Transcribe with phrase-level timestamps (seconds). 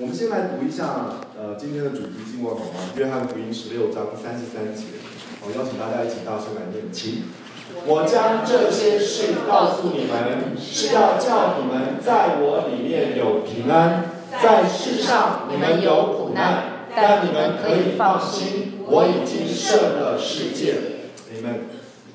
[0.00, 2.88] 我们先来读一下，呃，今天的主题经文好吗？
[2.96, 4.84] 约翰福音十六章三十三节，
[5.42, 7.24] 我邀请大家一起大声来念，请。
[7.84, 14.06] 我将这些事告诉你们，是要叫你们在我里面有平安。
[14.42, 20.76] 在世上你们有苦难，但你们可以放心，我已经胜了世界。
[21.30, 21.60] 你们，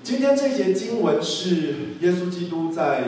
[0.01, 3.03] 今天这节经文是耶稣基督在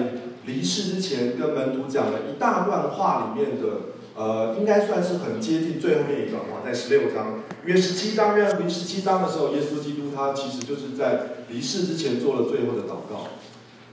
[0.46, 3.97] 离世之前跟门徒讲了一大段话里面的。
[4.18, 13.28] 呃，应该算是很接近最后面一段话，在十六章，约十七章，约福音十七章的时候，耶稣基督他其实就是在离世之前做了最后的祷告。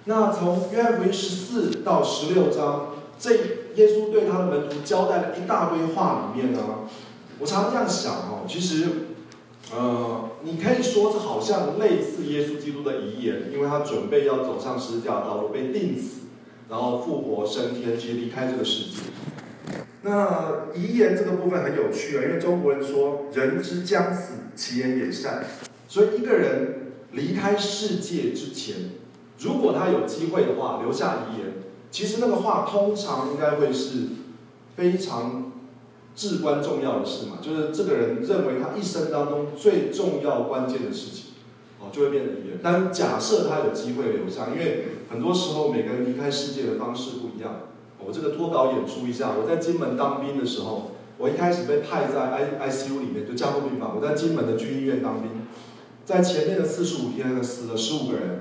[0.06, 6.61] 那从约翰福音十四到十六章，这耶稣对他的门徒交代了一大堆话里面呢，
[7.38, 8.86] 我常常这样想哦，其实，
[9.77, 16.22] 呃，你可以说这好像类似耶稣基督的遗言，因为他准备要走上十字架道路，被钉死，
[16.70, 19.02] 然后复活升天，其实离开这个世界。
[20.06, 25.46] 那遗言这个部分很有趣啊，因为中国人说“人之将死，其言也善”，
[25.88, 28.91] 所以一个人离开世界之前，
[29.38, 31.55] 如果他有机会的话，留下遗言，
[31.91, 34.08] 其实那个话通常应该会是
[34.77, 35.50] 非常
[36.14, 41.33] 至关重要的事嘛，就是这个人认为他一生当中最重要关键的事情，
[41.80, 42.58] 哦，就会变成遗言。
[42.62, 47.70] 但假设他有机会留下，因为很多时候每个人离开世界的方式不一样。
[48.06, 53.96] 我这个脱稿演出一下，我在金门当兵的时候，我一开始被派在 I I C U 里面，就加护病房。
[53.96, 55.30] 我在金门的军医院当兵，
[56.05, 58.41] 在前面的四十五天，死了十五个人，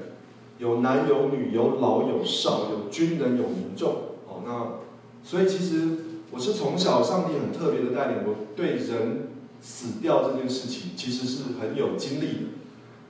[0.58, 3.92] 有男有女，有老有少，有军人有民众。
[4.28, 4.80] 哦，那
[5.23, 5.98] 所以其实
[6.31, 9.30] 我是从小上帝很特别的带领，我对人
[9.61, 12.50] 死掉这件事情其实是很有经历的，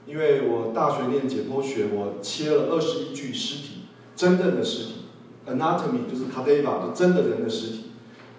[0.06, 3.80] 因为我大学念解剖学，我切了二十一具尸体，
[4.14, 4.94] 真正的尸体。
[5.46, 7.80] Anatomy 就是 cadaver，就真的人的尸体。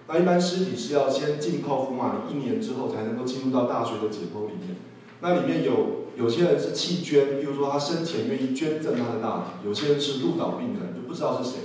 [0.07, 4.77] 那一般尸体是要先浸泡福马林一年之后才能够进入到大学的解剖里面。
[5.21, 11.57] 那里面有有些人是弃捐，比如说他生前愿意捐赠他的大体；有些人是鹿岛病人，就不知道是谁。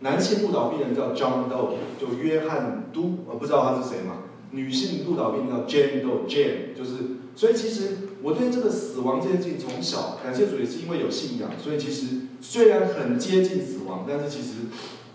[0.00, 4.24] 男性鹿岛病人叫 John Doe，就约翰都，我不知道他是谁嘛。
[4.50, 6.90] 女性鹿岛病人叫 Jane Doe，Jane 就是。
[7.36, 12.06] 所以其实我对这个死亡这件事情从小感谢主也是因为有信仰，所以其实。
[12.40, 14.66] 虽然很接近死亡，但是其实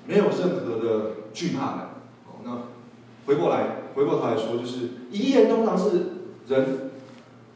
[0.08, 1.90] 没有任何的惧怕感。
[2.26, 2.52] 好，那
[3.26, 5.90] 回过来，回过头来说，就是遗言通常是
[6.48, 6.92] 人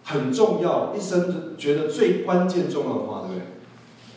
[0.04, 3.42] 很重要，一生觉得最关键重要的话，对不对？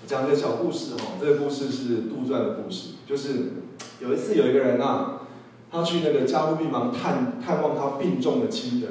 [0.06, 3.52] 讲个小故事哈，这个故事是杜撰的故事，就是
[4.00, 5.22] 有一次有一个人啊，
[5.70, 8.90] 他去那个加护病房探探望他病重的亲人。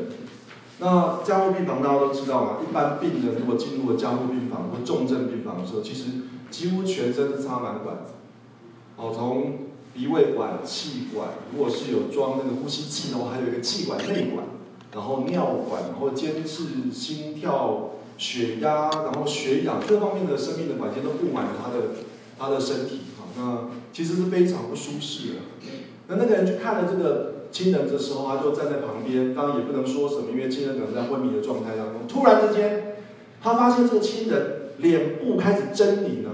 [0.82, 6.06] 那加护病房大家都知道嘛，一般病人如果进入了加护病房或重症病房的时候，其实
[6.50, 8.14] 几乎全身是插满管子，
[8.98, 14.46] 哦，从鼻胃管、气管，如果是有装那个呼吸器的话，还有一个气管内管，
[14.94, 21.96] 然后尿管，然后监视心跳、血压，然后血氧各方面的生命的管线都布满了他的
[22.38, 25.36] 他的身体，啊，那其实是非常不舒适的。
[26.08, 32.08] 那那个人去看了这个亲人的时候，他就站在旁边，当然也不能说什么，因为亲人可能在昏迷的状态当中。
[32.08, 32.96] 突然之间，
[33.42, 36.29] 他发现这个亲人脸部开始狰狞了。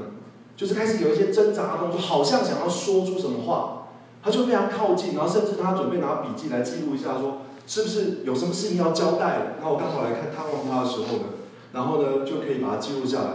[0.56, 3.88] 就是开始有一些挣扎的动作，好像想要说出什么话，
[4.24, 9.56] 他就非常靠近，然后甚至他准备拿笔记来记录一下，说是不是有什么事情要交代？
[9.58, 11.24] 然后我刚好来看探望他的时候呢，
[11.74, 13.30] 然后呢就可以把它记录下来。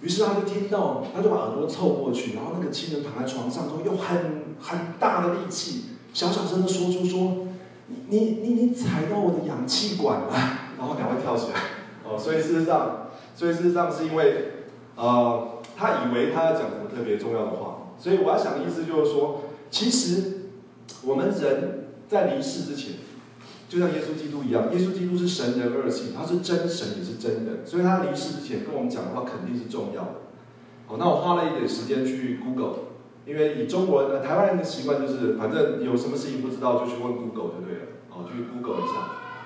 [0.00, 7.46] 于是他就听到，他就把耳朵凑过去，然后那个亲人躺在床上，说用很很大的力气，小小声的说出说
[7.86, 10.28] ：“你你你你踩到我的氧气管了。
[10.78, 11.60] ”然后赶快跳起来。
[12.04, 14.52] 哦，所以事实上，所以事实上是因为，
[14.96, 15.48] 呃。
[15.82, 20.50] 他以为他要讲什么特别重要的话，所以我要想的意思就是说，其实
[21.04, 22.94] 我们人在离世之前，
[23.68, 30.14] 就像耶稣基督一样，耶稣基督是神人二性，他是真神也是真人，所以他离世之前跟我们讲的话肯定是重要的。
[30.86, 32.94] 好，那我花了一点时间去 Google，
[33.26, 38.94] 因为以中国人、台湾人的习惯就是，反正有什么事情不知道就去问 Google 就对了，好，去 Google 一下，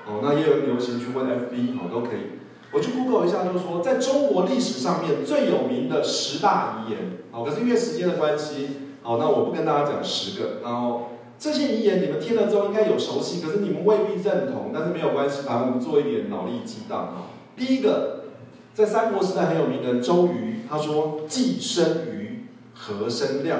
[0.06, 2.44] 哦，那也有流行去问 FB，好，都可以。
[2.76, 6.98] 我去 Google 一下，就是说，在中国历史上面最有名的十大遗言，
[7.30, 8.68] 好，可是因为时间的关系，
[9.00, 17.32] 好，那我不跟大家讲十个，然后这些遗言你们听了之后应该有熟悉，可是你们未必认同，但是没有关系，反正我们做一点脑力激荡啊。
[17.56, 18.24] 第一个，
[18.74, 22.44] 在三国时代很有名的周瑜，他说“既生瑜，
[22.74, 23.58] 何生亮”，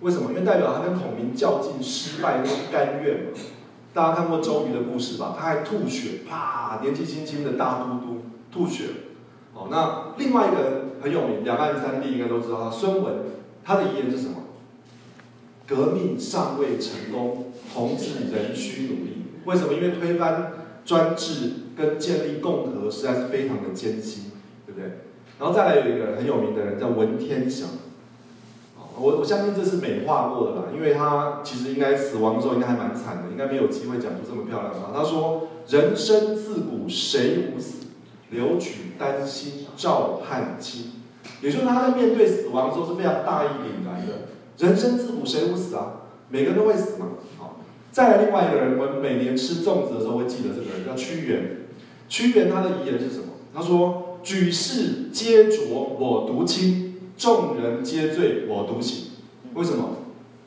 [0.00, 0.28] 为什么？
[0.32, 3.30] 因为代表他跟孔明较劲失败，那是甘愿嘛。
[3.94, 5.36] 大家看过周瑜的故事吧？
[5.38, 6.80] 他还吐血，啪！
[6.82, 8.84] 年纪轻轻的大都督吐血。
[9.54, 12.70] 哦，那另外一个人很有名，两岸三地应该都知道他。
[12.70, 13.14] 孙文，
[13.64, 14.34] 他的遗言是什么？
[15.66, 19.22] 革命尚未成功，同志仍需努力。
[19.44, 19.74] 为什么？
[19.74, 20.52] 因为推翻
[20.84, 24.32] 专制跟建立共和实在是非常的艰辛，
[24.64, 25.00] 对不对？
[25.38, 27.68] 然后再来有一个很有名的人叫文天祥，
[29.00, 34.92] 我我相信这是美化过的啦，因为他其实应该死亡的时候应该还蛮惨的，应该没有机会讲出这么漂亮的话。
[34.92, 37.86] 他说：“人生自古谁无死，
[38.30, 40.92] 留取丹心照汗青。”
[41.40, 44.28] 也就是他在面对死亡的时候是非常大义凛然的。
[44.58, 46.02] 人生自古谁无死啊？
[46.30, 47.06] 每个人都会死嘛。
[47.38, 47.60] 好，
[47.92, 51.68] 再来另外一个人，我们每年吃粽子的时候会记得这个人叫屈原。
[52.08, 53.26] 屈原他的遗言是什么？
[53.54, 54.04] 他说。
[54.20, 56.87] 举世皆浊我独清，
[57.18, 59.08] 众人皆醉我独醒。
[59.52, 59.96] 为什么？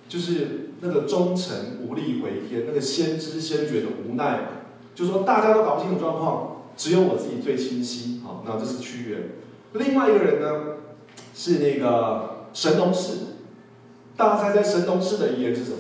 [0.10, 4.48] 就是那个忠臣无力回天，那个先知先觉的无奈嘛。
[4.96, 8.22] 就是说大家都搞不清楚状况，只有我自己最清晰。
[8.24, 9.30] 好，那这是屈原。
[9.74, 10.78] 另外一个人呢，
[11.36, 13.14] 是那个神农氏。
[14.18, 15.78] 大家猜猜神农氏的遗言是什么？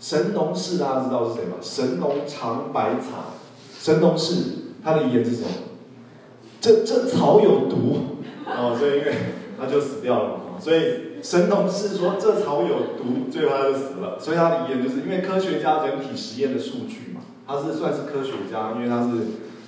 [0.00, 1.56] 神农氏大家知道是谁吗？
[1.60, 3.34] 神农尝百草。
[3.78, 4.34] 神农氏
[4.82, 5.48] 他的遗言是什么？
[6.60, 7.98] 这这草有毒，
[8.46, 9.12] 哦，所以因为
[9.58, 10.60] 他就死掉了嘛。
[10.60, 14.18] 所以神农氏说这草有毒，最后他就死了。
[14.20, 19.10] 所以他的遗言就是因为科学家人体实验的数据嘛，他是算是科学家，因为他是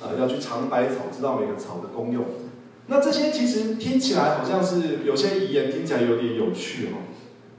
[0.02, 2.24] 呃要去尝百草，知道每个草的功用。
[2.88, 6.98] 那这些其实听起来好像是有些遗言听起来有点有趣哈。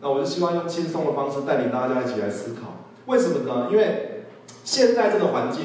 [0.02, 3.68] 那我是希望用轻松的方式带领大家一起来思考，为什么呢？
[3.72, 4.24] 因为
[4.64, 5.64] 现在这个环境，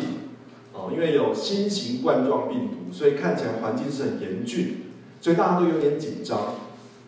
[0.72, 2.76] 哦，因为有新型冠状病毒。
[2.92, 4.91] 所以看起来环境是很严峻，
[5.22, 6.38] 所以大家都有点紧张。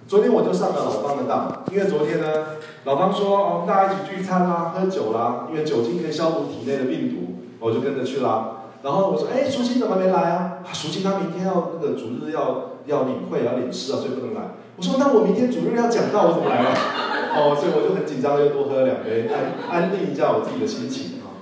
[0.07, 2.47] 昨天我就上了老方的当，因为昨天呢，
[2.85, 8.71] 老方说哦，大家一起聚餐啦、喝酒啦，因为酒精可以消毒体内的病毒，我就跟着去啦。
[8.83, 10.59] 然后我说，哎，淑清怎么没来啊？
[10.73, 14.43] 淑清他明天要那个主日要要领会要领事啊，所以不能来。
[14.77, 16.71] 我说，那我明天主日要讲道，我怎么来啊？
[17.35, 21.35] 哦，所以我就很紧张，又多喝了两杯，安安定一下我自己的心情啊。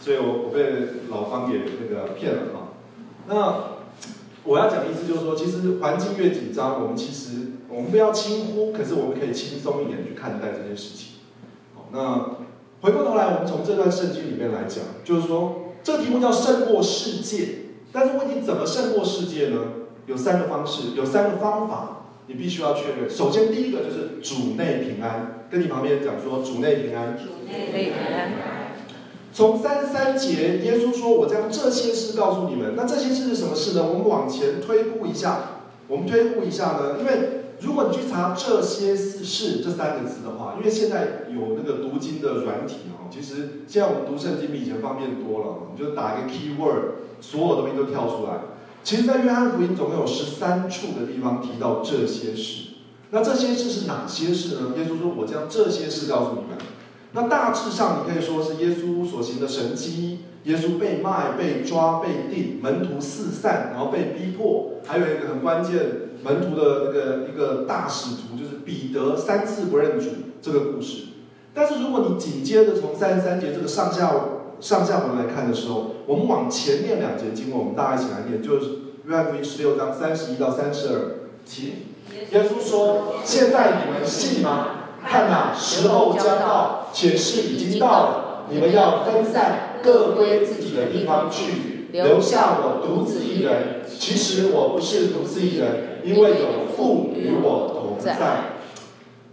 [0.00, 2.72] 所以我我被老方给那个骗了啊。
[3.28, 3.75] 那。
[4.46, 11.16] 我要讲的意思就是说，其实环境越紧张，我们其实我们不要轻忽，可是我们可以轻松一点去看待这件事情。
[11.74, 12.36] 好，那
[12.80, 17.48] 回过头来，我们从这段圣经里面来讲，就是说这个题目叫胜过世界，
[17.92, 19.58] 但是问题怎么胜过世界呢？
[20.06, 23.10] 有三个方式，有三个方法，你必须要确认。
[23.10, 27.16] 首先，第一个就是主内平安，跟你旁边讲说主内平安。
[27.16, 28.65] 主内平安。
[29.36, 32.72] 从三十三节，耶稣说：“我将这些事告诉你们。
[32.74, 33.86] 那这些事是什么事呢？
[33.86, 35.60] 我们往前推估一下。
[35.88, 45.68] 我们推估一下呢，因为如果你去查这些事这三个字的话，因为现在有那个读经的软体哦，其实现在我们读圣经比以前方便多了。
[45.74, 48.40] 你就打一个 keyword，所有东西都跳出来。
[48.82, 52.68] 其实，在约翰福音总共有十三处的地方提到这些事。
[53.10, 54.72] 那这些事是哪些事呢？
[54.78, 56.56] 耶稣说：我将这些事告诉你们。”
[57.16, 65.80] 那大致上，你可以说是耶稣所行的神迹，耶稣被卖、被抓、被定，门徒四散，然后被逼迫，还有一个很关键，
[66.22, 70.10] 门徒的那个一个大使徒就是彼得三次不认主
[70.42, 71.04] 这个故事。
[71.54, 74.12] 但是如果你紧接着从三十三节这个上下
[74.60, 78.66] 上下文来看的时候，我们往前面两节经文，我们大家一起来念，就是
[79.06, 81.00] 约翰福音十六章三十一到三十二，
[81.46, 81.64] 请
[82.30, 88.22] 耶稣说：“现在你们信吗？”看哪，时候将到，且是已经到了。
[88.50, 93.82] 你们要分散，各归自己的地方去，留下我独自一人。
[93.98, 98.16] 其实我不是独自一人，因为有父与我同在。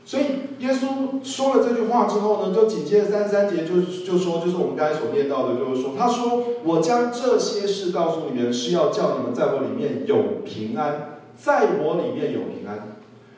[0.05, 0.23] 所以
[0.59, 12.95] 耶稣说了这句话之后呢，就紧接着三十三节就就说，就是我们刚才所念到的，就是说，他说：“我将这些事告诉你们，是要叫你们在我里面有平安，在我里面有平安。”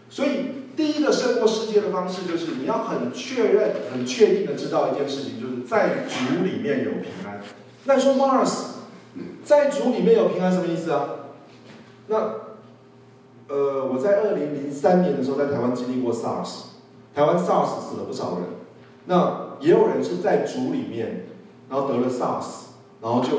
[0.10, 0.30] 所以。
[0.76, 7.42] 第一个胜过世界的方式，就是你要很确认、很确定的知道一件事情，就是在主里面有平安。
[7.86, 8.50] 那说 Mars，
[9.44, 11.10] 在主里面有平安什么意思啊？
[12.08, 12.18] 那，
[13.48, 16.66] 呃，我在二零零三年的时候在台湾经历过 SARS，
[17.14, 18.44] 台湾 SARS 死了不少人。
[19.06, 21.28] 那也有人是在主里面，
[21.70, 22.46] 然后得了 SARS，
[23.02, 23.30] 然后就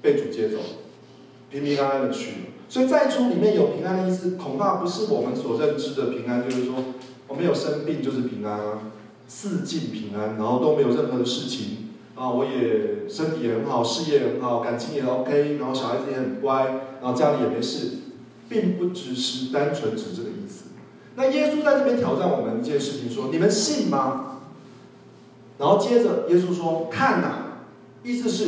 [0.00, 0.58] 被主接走，
[1.50, 2.36] 平平安安的去了。
[2.68, 6.74] 所以在主里面有平安的意思，恐怕不是我们所认知的平安，就是说
[7.28, 8.78] 我没有生病就是平安啊，
[9.28, 16.64] 四境平安，然后都没有任何的事情啊，我也身体也很好，事业也很好，感情也 OK，然后小孩子也很乖，
[17.00, 17.90] 然后家里也没事，
[18.48, 20.64] 并不只是单纯指这个意思。
[21.14, 24.40] 那耶稣在这边挑战我们一件事情，说你们信吗？
[25.58, 27.60] 然后接着耶稣说看哪，
[28.02, 28.44] 意思是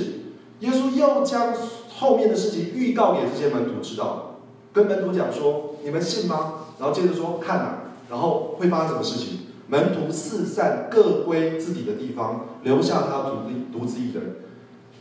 [0.58, 1.54] 耶稣又将。
[1.98, 4.36] 后面的事情预告给这些门徒知道，
[4.72, 7.78] 跟门徒讲说：“你们信吗？”然后接着说：“看哪，
[8.08, 9.40] 然后会发生什么事情？
[9.66, 14.36] 门徒四散，各归自己的地方，留下他独自独自一人。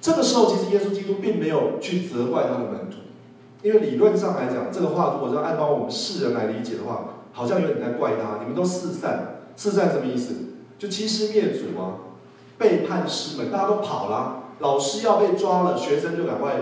[0.01, 2.97] 这个时候，其实耶稣基督并没有去责怪他的门徒，
[3.61, 8.39] 因为理论上来讲，这个话如果是按照我们世人来理解的话，好像有点在怪他。
[8.41, 10.33] 你们都四散，四散什么意思？
[10.77, 12.13] 就欺师灭祖啊，
[12.57, 14.43] 背叛师门，大家都跑了。
[14.59, 16.55] 老师要被抓了，学生就赶快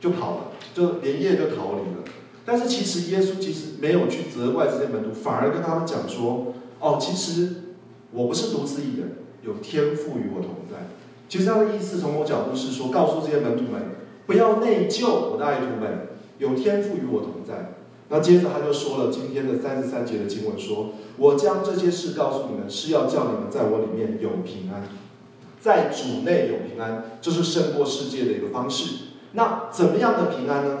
[0.00, 2.04] 就跑了，就连夜就逃离了。
[2.44, 7.74] 但是其实耶稣其实没有去责怪这些门徒，反而跟他们讲说：“哦，其实
[8.12, 10.88] 我不是独自一人，有天赋与我同在。”
[11.28, 13.82] 其实他的意思从我角度是说，告诉这些门徒们
[14.26, 16.06] 不要内疚，我的爱徒们，
[16.38, 17.72] 有天赋与我同在。
[18.08, 24.84] 那接着他就说了今天的三十三节的经文说：“我将这些事告诉你们，是要叫你们在我里面有平安，
[25.60, 29.15] 在主内有平安，这是胜过世界的一个方式。
[29.36, 30.78] 那怎么样的平安呢？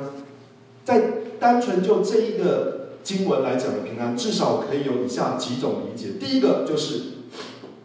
[0.82, 1.02] 在
[1.38, 6.14] 单纯就这一个经文来讲的平安，至少可以有以下几种理解。
[6.18, 7.02] 第一个就是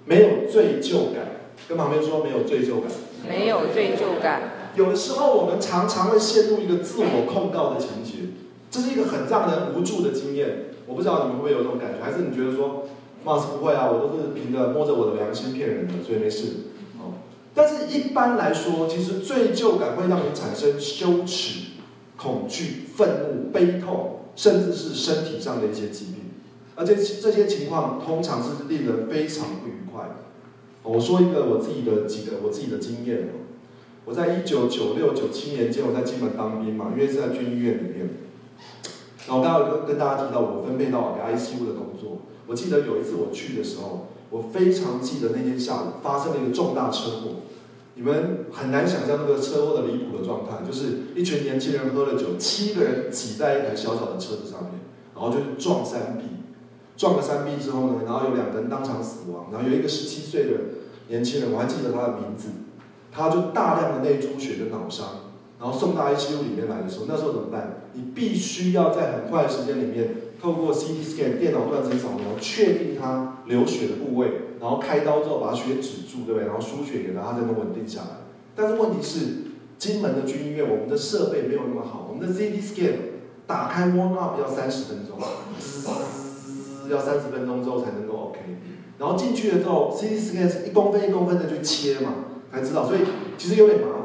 [0.06, 2.90] 没有罪疚感，跟旁边说没有罪疚感，
[3.28, 4.42] 没有罪疚感。
[4.75, 8.30] 有的时候我们常常会陷入一个自我控告的情节，
[8.72, 10.68] 这是一个很让人无助的经验。
[10.88, 12.88] 我不知道你们会不会有这种感觉，还是你觉得说，
[13.25, 16.71] 貌似不会啊，我都是凭着摸着我的良心骗人的，所以没事。
[17.53, 21.72] 但是一般来说，其实罪疚感会让你产生羞耻。
[22.17, 26.17] 恐惧、愤怒、悲痛，甚至是身体上的一些疾病，
[26.75, 30.17] 而且这些情况通常是令人非常不愉快。
[30.84, 33.29] 我说一个我自己的几个我自己的经验，
[34.05, 38.10] 我在一九九六九七年间我在金门当兵嘛，因为是在军医院里面。
[39.27, 47.32] 然后刚刚跟跟大家提到我分配到 ICU 的工作，我记得有一次我去的时候，我非常记得那天下午发生了一个重大车祸。
[47.94, 54.80] 你们很难想象那个车祸的离谱的状态，就是一群年轻人喝了酒，七个人挤在一台小小的车子上面，
[55.14, 56.24] 然后就撞山壁，
[56.96, 60.52] 撞了三壁之后呢，然后有两个人当场死亡，然后有一个十七岁的
[61.10, 62.48] 年轻人，我还记得他的名字，
[63.12, 65.08] 他就大量的内出血跟脑伤，
[65.60, 67.82] 然后送到 ICU 里面来的时候，那时候怎么办？
[67.94, 74.32] 你必须要在很快的时间里面，透过 CT scan 电脑断层扫描，确定他流血的部位。
[74.60, 76.46] 然后开刀之后把血止住，对不对？
[76.48, 78.08] 然后输血给他，他才能稳定下来。
[78.56, 79.20] 但是问题是，
[79.78, 82.94] 金门的军医院，我们的设备没有那么好，我们的 CT scan
[83.48, 85.18] 打开 warm up 要三十分钟，
[86.90, 88.40] 要三十分钟之后才能够 OK。
[88.98, 92.14] 然后进去了之后，CT scan 是一公分一公分的去切嘛，
[92.52, 93.00] 才知道，所以
[93.38, 94.00] 其实有点麻烦。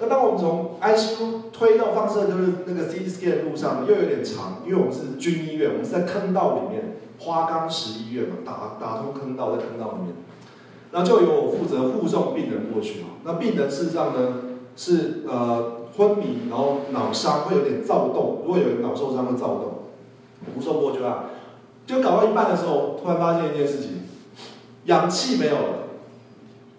[0.00, 6.96] 那当我们从 ICU 推到放射就是那个 CT scan 的路上又有点长，因为我们是军医院，我们是在坑道里面。
[7.16, 10.14] 花岗石医院嘛，打打通坑道，在坑道里面，
[10.90, 13.10] 然后就由我负责护送病人过去嘛。
[13.22, 14.34] 那病人事实上呢
[14.76, 19.74] 是呃昏迷，然后脑伤会有点躁动，如果有人脑受伤会躁动，
[20.54, 21.26] 护送过去啊，
[21.86, 24.02] 就搞到一半的时候，突然发现一件事情，
[24.86, 25.83] 氧气没有了，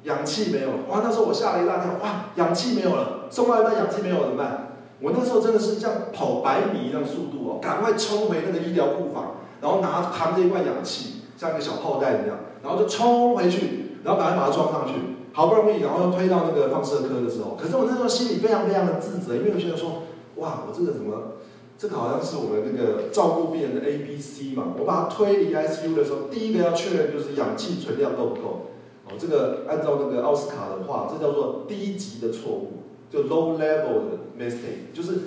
[0.06, 1.02] 氧气没有了，哇！
[1.04, 2.32] 那时候我吓了一大跳，哇！
[2.36, 4.78] 氧气没有了，送到一半氧气没有了怎么办？
[5.02, 9.36] 我那时候真的是像跑百米一样速度哦，赶快冲回那个医疗库房。
[9.62, 14.94] 然后拿扛着一罐氧气，像一个小炮弹一样，然后就冲回去，然后赶快把它装上去，
[15.34, 20.04] 好不容易，然后又推到那个放射科的时候，可是我那时候心里非常非常的自责，因为我觉得说，
[20.36, 21.38] 哇，我这个怎么，
[21.80, 28.62] 这个好像是我们那个照顾病人的 A B C 嘛，我把它推离 ICU 的时候，第一个要确认就是氧气存量够不够，
[29.08, 35.20] 哦，这个按照那个奥斯卡的话，这叫做低级的错误，就 low level 的 mistake，就是。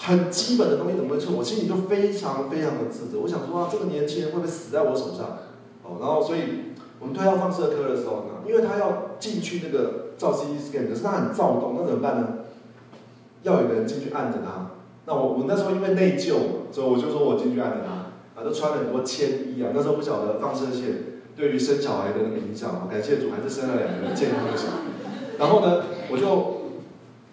[0.00, 1.34] 很基本的东西怎么会错？
[1.36, 3.18] 我心里就非常非常的自责。
[3.20, 5.38] 我想说啊，这个年轻人会不会死在我手上？
[5.82, 6.70] 哦，然后所以
[7.00, 12.28] 我们推到放射科的时候呢，因为他要进去那个照 CT scan，可是他很躁动，那怎么办呢？
[13.42, 14.70] 要有个人进去按着他。
[15.04, 16.36] 那我我那时候因为内疚，
[16.70, 19.72] 所以我就说我进去按着他，啊，都穿了很多铅衣啊。
[19.74, 24.76] 那时候不晓得放射线对于生小孩的那个影响嘛，感谢主还是生了两个健康的小孩。
[25.38, 26.58] 然后呢，我就。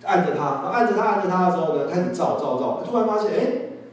[0.04, 3.48] 按着他，按着他，按着他的时候呢，开始照照照，突然发现，哎，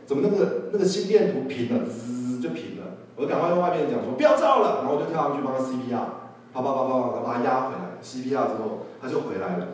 [0.05, 2.99] 怎么那个那个心电图平了，滋就平了。
[3.17, 6.05] 我就赶快跟外面讲说不要照了，然后我就跳上去帮他 CPR，
[6.53, 9.69] 啪啪啪啪啪把他压回来，CPR 之后他就回来了。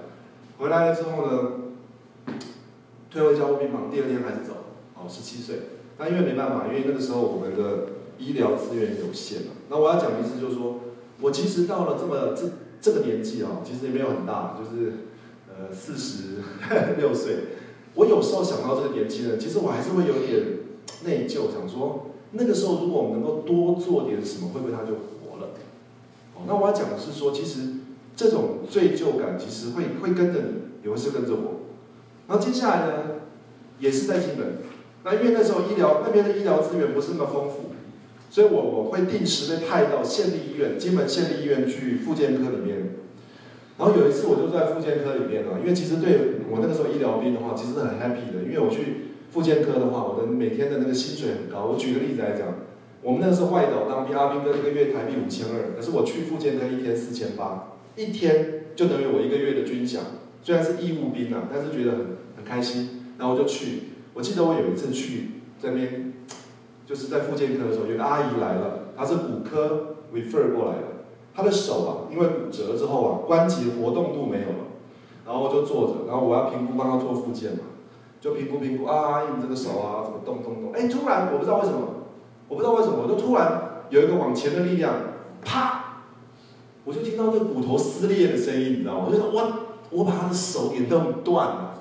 [0.59, 1.51] 回来了之后呢，
[3.11, 4.53] 退回交护病房，第二天还是走，
[4.95, 5.57] 哦，十七岁。
[5.99, 9.53] 那因为没办法，因为那个时候我们的医疗资源有限嘛。
[9.71, 10.81] 那我要讲的意思就是说，
[11.21, 14.93] 我其实到了这么这这个年纪啊，其实也没有很大，就是。
[15.61, 16.37] 呃，四十
[16.99, 17.35] 六岁，
[17.95, 20.41] 我有时候想到这个年轻人，其实我还是会有点
[21.03, 25.49] 内疚，想说那个时候如果我们能够多做点什么，会不会他就活了？
[26.37, 27.71] 哦，那我要讲的是说，其实
[28.15, 31.67] 这种罪疚感其实会会跟着你，也会是跟着我。
[32.29, 32.93] 然后接下来呢，
[33.81, 34.59] 也是在金门，
[35.03, 37.68] 那因为那时候医疗那边的医疗资源不是那么丰富，
[38.31, 42.95] 所以我我会定时被派到县立医院，金门县立医院去复健科里面。
[43.79, 51.67] 然后有一次我就在复健科里面啊，因为其实对我那个时候医疗兵的话，其实很 happy 的，因为我去复健科的话，我的每天的那个薪水很高。
[51.67, 52.55] 我举个例子来讲，
[53.03, 59.99] 我们那个时候外岛当兵，阿兵哥一个月台币五千二，可是我去复健科一天四千八，一天就等于我一个月的军饷。
[60.43, 62.01] 虽然是义务兵啊，但是觉得很
[62.37, 63.95] 很开心，然后我就去。
[64.15, 65.31] 我记得我有一次去
[65.63, 66.08] 这边，
[66.89, 71.05] 就是在复健科的时候，有个阿姨来了，她是骨科 refer 过来的，
[71.35, 74.65] 她的手啊，因为骨折之后啊，关节活动度没有了，
[75.27, 77.59] 然后就坐着，然后我要评估帮她做复健嘛，
[78.23, 81.79] 就评估评估啊，阿姨你这个手啊怎么动动动，哎，突然我不知道为什么，
[82.49, 84.95] 我不知道为什么，我就突然有一个往前的力量，
[85.45, 86.05] 啪，
[86.87, 89.05] 我就听到那个骨头撕裂的声音，你知道吗？
[89.07, 89.53] 我就说我
[89.91, 91.75] 我把她的手给弄断了，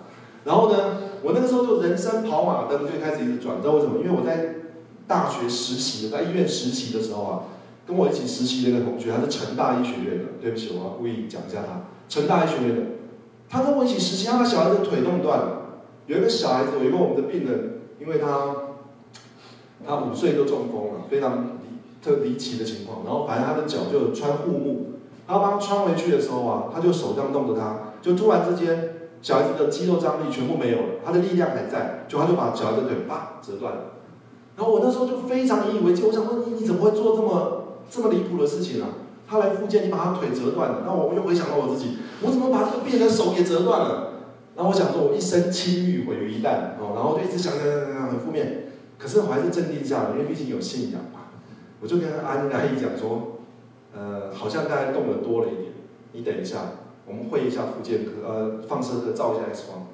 [0.44, 1.08] 然后呢？
[1.24, 3.98] 我那个时候就人生跑马灯，就开始一直转，知道为什么？
[3.98, 4.57] 因为我在
[5.08, 7.40] 大学实习，在医院实习的时候啊，
[7.88, 10.26] 跟我一起实习的一个同学，他是成大医学院的。
[10.42, 12.82] 对不起，我要故意讲一下他，成大医学院的。
[13.50, 15.62] 他跟我一起实习，他把小孩子腿弄断了。
[16.08, 18.56] 有一个小孩子，有一个我们的病人，因为他
[19.86, 23.04] 他五岁就中风了，非常离特离奇的情况。
[23.06, 24.86] 然后反正他的脚就穿护木，
[25.26, 28.94] 他帮他穿回去的时候啊，他就手这样弄着他，就突然之间。
[29.20, 33.82] 小孩子的肌肉张力全部没有了，他的力量还在，就他就把小孩的腿啪折断了。
[34.58, 38.90] 然后我那时候就非常引以为戒，我想说你你怎么会做这么这么离谱的事情啊？
[39.30, 40.84] 他来复健，你把他腿折断了。
[40.86, 44.14] 那我又回想到我自己，我怎么把这个病人的手也折断了？
[44.56, 48.72] 然后我想说，我一生清誉毁于一旦哦，然后就一直想想想想很负面。
[48.98, 51.30] 可是我还是镇定下来，因为毕竟有信仰嘛。
[51.80, 53.38] 我就跟阿姨阿姨讲说，
[53.96, 55.74] 呃，好像刚才动的多了一点，
[56.14, 56.58] 你等一下。
[57.10, 59.88] 我们会一下复健科，呃，放射科照一下 X 光，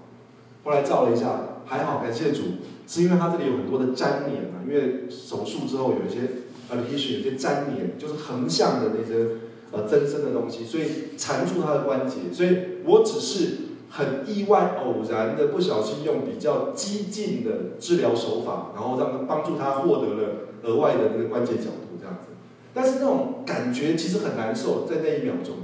[0.63, 2.41] 后来照了一下，还好，感谢主，
[2.87, 9.27] 是因为他这里有很多的粘连啊，因为手术之后有一些呃，也许有些粘连，就是横向的那些
[9.71, 13.57] 呃增生的东西，所以缠住他的关节，所以我只是
[13.89, 20.29] 很意外偶然的不小心用比较激进的治疗手法，然后让帮助他获得了
[20.63, 22.29] 额外的那个关节角度这样子，
[22.73, 25.55] 但是那种感觉其实很难受，在那一秒钟。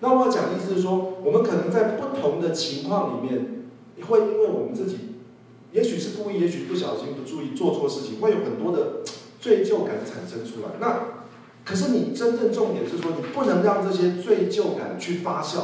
[0.00, 3.64] 那我要讲的意思是说，我们可能在不同的情况里面，
[4.06, 4.96] 会因为我们自己，
[5.72, 9.02] 也许是故意，也许不小心不注意做错事情，会有很多的
[9.40, 10.68] 罪疚感产生出来。
[10.80, 11.24] 那
[11.64, 15.58] 可是你真正重点是说，你不能让这些罪疚感去发酵。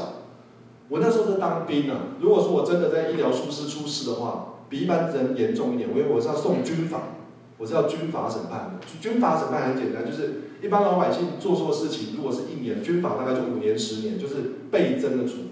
[0.88, 7.02] 我那时候在当兵啊，如果说我真的在医疗疏失出事的话，比一般人严重一点，因为我是要送军法，
[7.58, 8.86] 我是要军法审判的。
[9.00, 10.42] 军法审判很简单，就是。
[10.62, 14.34] 一般老百姓做错事情，如果是一年，军法大概就五年、十年，就是
[14.70, 15.38] 倍增的处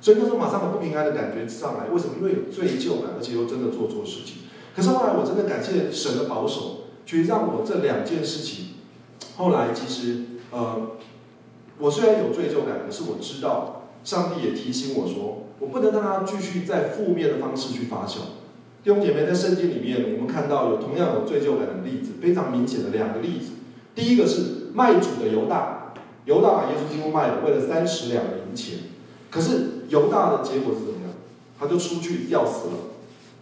[0.00, 2.14] 所以那时候马上把不平安的感觉上来，为什么？
[2.18, 4.42] 因为有罪疚感，而且又真的做错事情。
[4.76, 8.66] 可是后来我真的感谢神的保守，去让我这两件事情，
[9.36, 10.92] 后来其实呃，
[11.78, 18.18] 我虽然有罪疚感，可是我知道上帝也提醒我说，我不能让他继续在负面的方式去发酵。
[18.84, 23.54] 弟兄姐妹，在圣经里面，我们看到有同样有罪疚感的例子，非常明显的两个例子。
[23.96, 28.78] 第一个是卖主的犹大，犹大把耶稣基督卖了，为了三十两银钱。
[29.30, 31.14] 可是犹大的结果是怎么样？
[31.58, 32.74] 他就出去吊死了。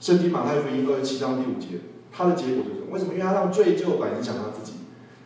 [0.00, 1.80] 圣经马太福音二十七章第五节，
[2.12, 3.12] 他的结果就是为什么？
[3.14, 4.78] 因为他让罪疚感影响他自己。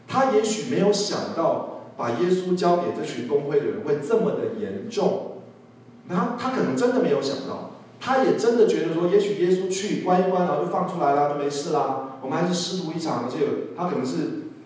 [0.07, 5.39] 他也许没有想到把耶稣交给这群公会的人会这么的严重。
[6.09, 12.19] 他他可能真的没有想到，他也真的觉得说，也许耶稣去关一关，然后就放出来了，就没事啦。
[12.23, 13.47] 我们还是师徒一场，而且
[13.77, 14.17] 他可能是。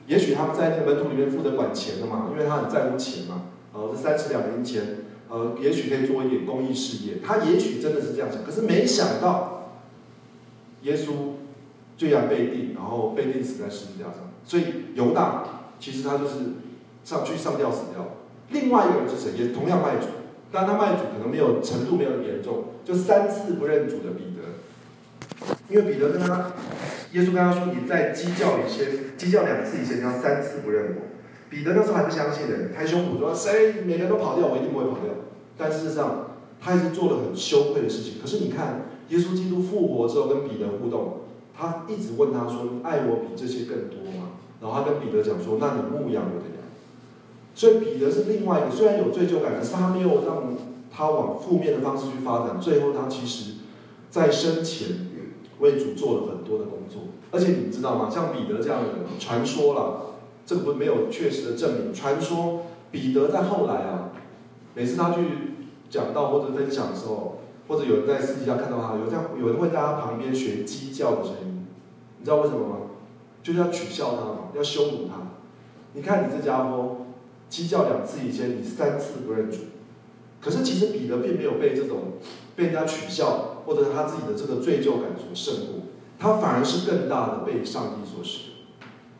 [0.06, 3.44] 也许他们在那个门徒里面负责管钱的嘛，因为他很在乎钱嘛。
[3.72, 4.98] 呃，这三十两银钱，
[5.34, 7.14] 呃，也许可以做一点公益事业。
[7.26, 9.72] 他也许真的是这样想，可是没想到，
[10.82, 11.34] 耶稣
[11.98, 14.30] 罪然被定，然后被钉死在十字架上。
[14.44, 16.34] 所以犹大其实他就是
[17.04, 18.14] 上去上吊死掉。
[18.50, 19.32] 另外一个人是谁？
[19.36, 20.06] 也同样卖主，
[20.52, 26.52] 但他卖主可能没有程度没有严重，就三次不认主的彼得，因为彼得跟他。
[27.12, 31.02] 耶稣跟他说：“你在鸡叫以前，鸡叫两次以前，你要三次不认我。”
[31.54, 35.14] 彼得那时候还不相信人，拍胸脯说：“谁每个人都跑掉，我一定不会跑掉。”
[35.56, 38.14] 但事实上，他一直做了很羞愧的事情。
[38.20, 41.20] 可是你看，耶稣基督复活之后跟彼得互动，
[41.56, 46.66] 他一直问他说：“你爱我比这些更多吗？”然后他跟彼得讲说：“那你牧养我的羊。”
[47.54, 50.56] 所以彼得是另外一个，虽然有罪疚感，可是他没有让
[50.90, 52.58] 他往负面的方式去发展。
[52.60, 53.52] 最后，他其实，
[54.10, 55.14] 在生前。
[55.60, 58.10] 为主做了很多的工作，而且你知道吗？
[58.10, 60.13] 像彼得这样的人，传说了，
[60.46, 61.94] 这不没有确实的证明。
[61.94, 64.10] 传说彼得在后来啊，
[64.74, 65.20] 每次他去
[65.90, 71.66] 讲道或者分享的时候，或者有人在私底下看到他，有在有人会在他旁边学鸡叫的声音，
[72.18, 72.76] 你知道为什么吗？
[73.42, 75.32] 就是要取笑他嘛，要羞辱他。
[75.92, 76.96] 你看你这家伙，
[77.48, 79.58] 鸡叫两次以前，你三次不认主。
[80.40, 82.14] 可是其实彼得并没有被这种
[82.56, 85.82] 被人家取笑，或者他自己的这个罪疚感所胜过，
[86.18, 88.53] 他反而是更大的被上帝所使用。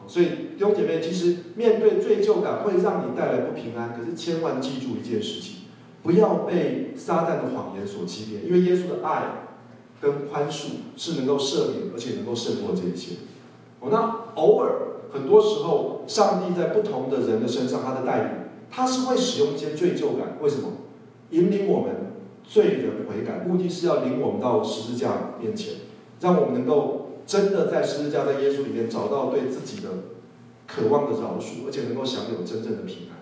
[0.07, 5.63] 所以弟兄姐妹，其实面对罪疚感会让你带来不平安，可是千万记住一件事情，
[6.03, 9.47] 不要被撒旦的谎言所欺骗，因为耶稣的爱
[10.01, 13.17] 跟宽恕是能够赦免，而且能够胜过这一切。
[13.81, 14.73] 哦，那偶尔
[15.13, 18.31] 很多时候，上帝在不同的人的身上，他的带领，
[18.71, 20.69] 他是会使用一些罪疚感，为什么？
[21.31, 22.13] 引领我们
[22.45, 25.75] 罪人悔改，目的是要领我们到十字架面前，
[26.21, 27.01] 让我们能够。
[27.27, 29.89] 真的在十字架，在耶稣里面找到对自己的
[30.67, 33.17] 渴望的饶恕，而且能够享有真正的平安。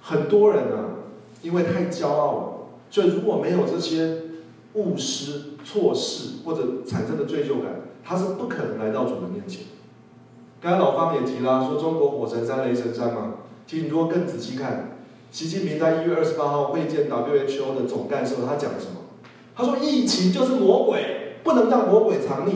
[0.00, 1.08] 很多人啊，
[1.42, 2.52] 因为太骄傲了，
[2.90, 4.22] 所以如果没有这些
[4.74, 9.62] 误失、错事或者产生的罪疚感，他是不可能来到主的面前。
[10.60, 13.34] 刚才老方也提了，说中国火神山、雷神山嘛。
[13.66, 14.98] 其实你如果更仔细看，
[15.30, 19.00] 习近平在一月二十八号会见 WHO 的总干事，他讲什么？
[19.54, 22.52] 他说疫情就是魔鬼，不能让魔鬼藏匿。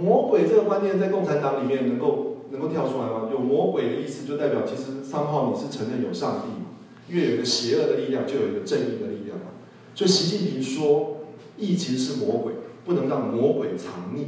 [0.00, 3.28] 魔鬼这个观念在共产党里面能够能够跳出来吗？
[3.32, 6.66] 有魔鬼的意思，就代表其实三号你是承认有上帝嘛？
[7.08, 9.46] 因为有一个邪恶的力量，就有一个正义的力量嘛。
[9.94, 11.18] 所以习近平说，
[11.56, 12.52] 疫情是魔鬼，
[12.84, 14.26] 不能让魔鬼藏匿。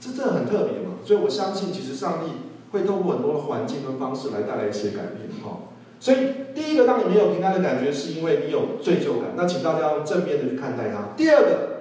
[0.00, 0.96] 这这很特别嘛。
[1.04, 2.32] 所以我相信，其实上帝
[2.72, 5.68] 会透过很多的环境跟方式来带来一些改变哈。
[6.00, 6.16] 所以
[6.54, 9.34] 第一个让你没有平安的感觉，是因为你有罪疚感。
[9.36, 11.14] 那请大家用正面的去看待它。
[11.16, 11.71] 第二个。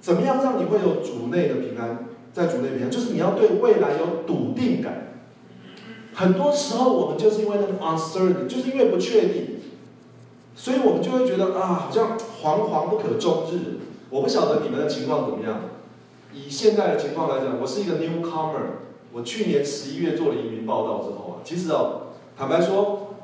[0.00, 2.06] 怎么样让你会有主内的平安？
[2.32, 5.06] 在主内平安，就是你要对未来有笃定感。
[6.14, 9.60] 很多时候我们就是因为那个 uncertainty，就是因为不确定，
[10.54, 13.78] 所以我们就会觉得啊，好像惶惶不可终日。
[14.10, 15.60] 我不晓得你们的情况怎么样。
[16.32, 18.78] 以现在的情况来讲，我是一个 newcomer。
[19.12, 23.14] 我去年十一月做了移民报道之后啊，其实哦，坦白说，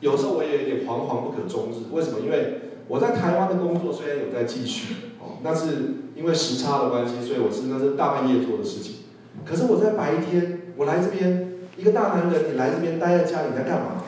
[0.00, 1.92] 有时候我也有点惶惶不可终日。
[1.92, 2.20] 为什么？
[2.20, 6.05] 因为我在台湾的工作虽然有在继续，哦，但是。
[6.16, 8.96] 因为时差的关系，所以我是那是大半夜做的事情。
[9.44, 14.02] 可是我在白天，我来这边，一个大男人，你来这边待在家里，你在干嘛？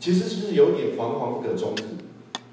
[0.00, 1.82] 其实就是有点惶惶不可终日。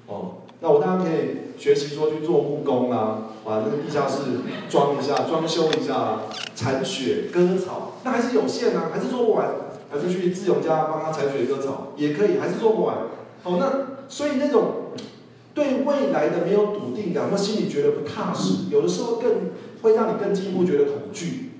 [0.06, 4.22] 哦，那我当然可以学习说去做木工啊，把那个地下室
[4.70, 6.20] 装一下、装修一下，
[6.54, 9.48] 铲雪、割草，那还是有限啊，还是做不完。
[9.90, 12.96] 还是去志勇家帮他铲雪、割草也可以，还是做不完。
[13.44, 14.64] 哦，那所以那种。
[15.54, 21.52] 对未来的没有笃定感，或心里觉得不踏实，有的时候更会让你更进一步觉得恐惧，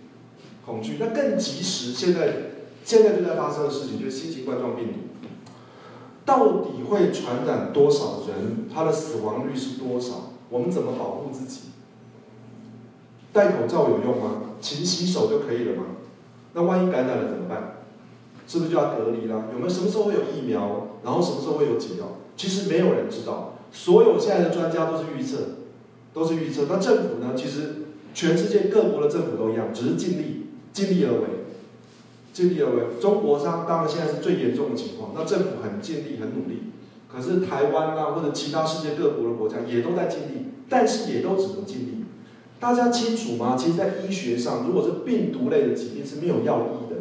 [0.67, 0.97] 恐惧。
[0.99, 2.51] 那更及时，现在
[2.85, 5.29] 现在就在发生的事情，就是新型冠状病毒，
[6.25, 8.69] 到底会传染多少人？
[8.75, 10.33] 它的死亡率是多少？
[10.51, 11.61] 我们怎么保护自己？
[13.33, 14.43] 戴口罩有用吗？
[14.61, 15.85] 勤洗手就可以了吗？
[16.53, 17.77] 那万一感染了怎么办？
[18.49, 19.45] 是不是就要隔离了？
[19.53, 20.89] 有没有什么时候会有疫苗？
[21.05, 22.07] 然后什么时候会有解药？
[22.37, 23.54] 其实没有人知道。
[23.75, 25.39] 所有现在的专家都是预测，
[26.15, 26.67] 都是预测。
[26.71, 27.35] 那政府呢？
[27.37, 27.83] 其实
[28.15, 31.27] 全世界各国的政府都一样，只是尽力尽力而为，
[32.33, 33.01] 尽力而为。
[33.01, 36.71] 中国上当然现在是最严重的情况，那政府很尽力很努力。
[37.13, 42.05] 可是台湾啊，或者其他世界各国的国家也都在尽力，但是也都只能尽力。
[42.61, 43.57] 大家清楚吗？
[43.59, 47.01] 其实，在医学上，如果是病毒类的疾病是没有药医的，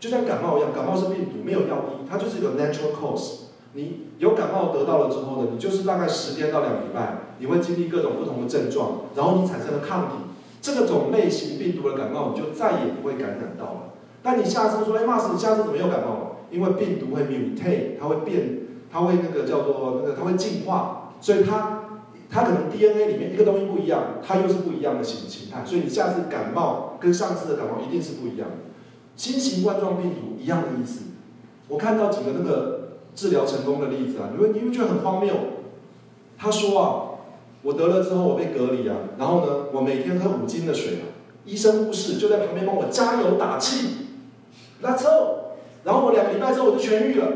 [0.00, 3.49] 就像感冒一样，感冒是病毒，没有药医，它就是一个 natural cause。
[3.72, 10.14] 你有感冒得到了之后呢，你就是大概十天到两礼拜，你会经历各种不同的症状，然后你产生了抗体，
[10.60, 13.80] 这个种类型病毒的感冒你就再也不会感染到了。
[14.24, 16.30] 但你下次说，哎，Marks，你下次怎么又感冒了？
[16.50, 28.56] 因为病毒会 mutate，它会变，它会那个叫做那个，它会进化，所以它它可能 DNA 里面一个东西不一样，它又是不一样的形形态，所以你下次感冒跟上次的感冒一定是不一样的。
[29.14, 31.04] 新型冠状病毒一样的意思。
[31.68, 32.79] 我看到几个那个。
[33.20, 35.34] 治疗成功的例子啊，你会你会觉得很荒谬。
[36.38, 37.20] 他说啊，
[37.60, 41.04] 我得了之后我被隔离啊，然后呢，我每天喝五斤的水啊，
[41.44, 44.06] 医生护士就在旁边帮我加油打气。
[44.80, 45.52] 那之后，
[45.84, 47.26] 然后我两个礼拜之后我就痊愈了。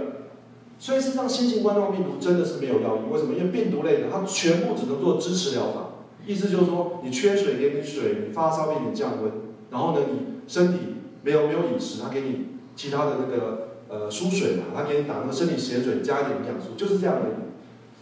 [0.79, 3.13] 所以事实上，新型冠状病毒真的是没有药医。
[3.13, 3.35] 为什么？
[3.35, 5.91] 因为病毒类的，它全部只能做支持疗法。
[6.27, 9.31] 意思就是说，你缺水给你水，你发烧给你降温，
[9.71, 10.79] 然后呢，你身体
[11.23, 13.74] 没有没有饮食，它给你其他的那个。
[13.95, 17.31] 呃，输水嘛，他给你打那个生理盐水，加一点营养素，就是这样的。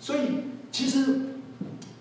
[0.00, 0.20] 所以
[0.70, 1.20] 其实，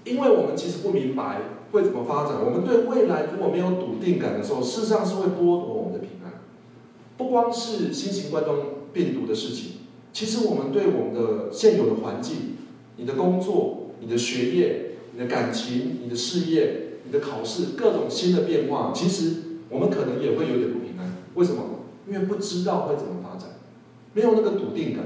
[0.06, 1.42] 因为我们其实不明白
[1.74, 6.32] 会怎么发展，我们对未来如果没有笃定感的时候，事实上是会剥夺我们的平安。
[7.18, 8.60] 不光是新型冠状
[8.94, 9.72] 病毒的事情，
[10.14, 12.56] 其实我们对我们的现有的环境、
[12.96, 19.34] 你的工作、你的学业、你的感情、你的事业、你的考试，各种新的变化，其实
[19.68, 21.18] 我们可能也会有点不平安。
[21.36, 21.64] 为什么？
[22.08, 23.21] 因为不知道会怎么，
[24.14, 25.06] 没有那个笃定感。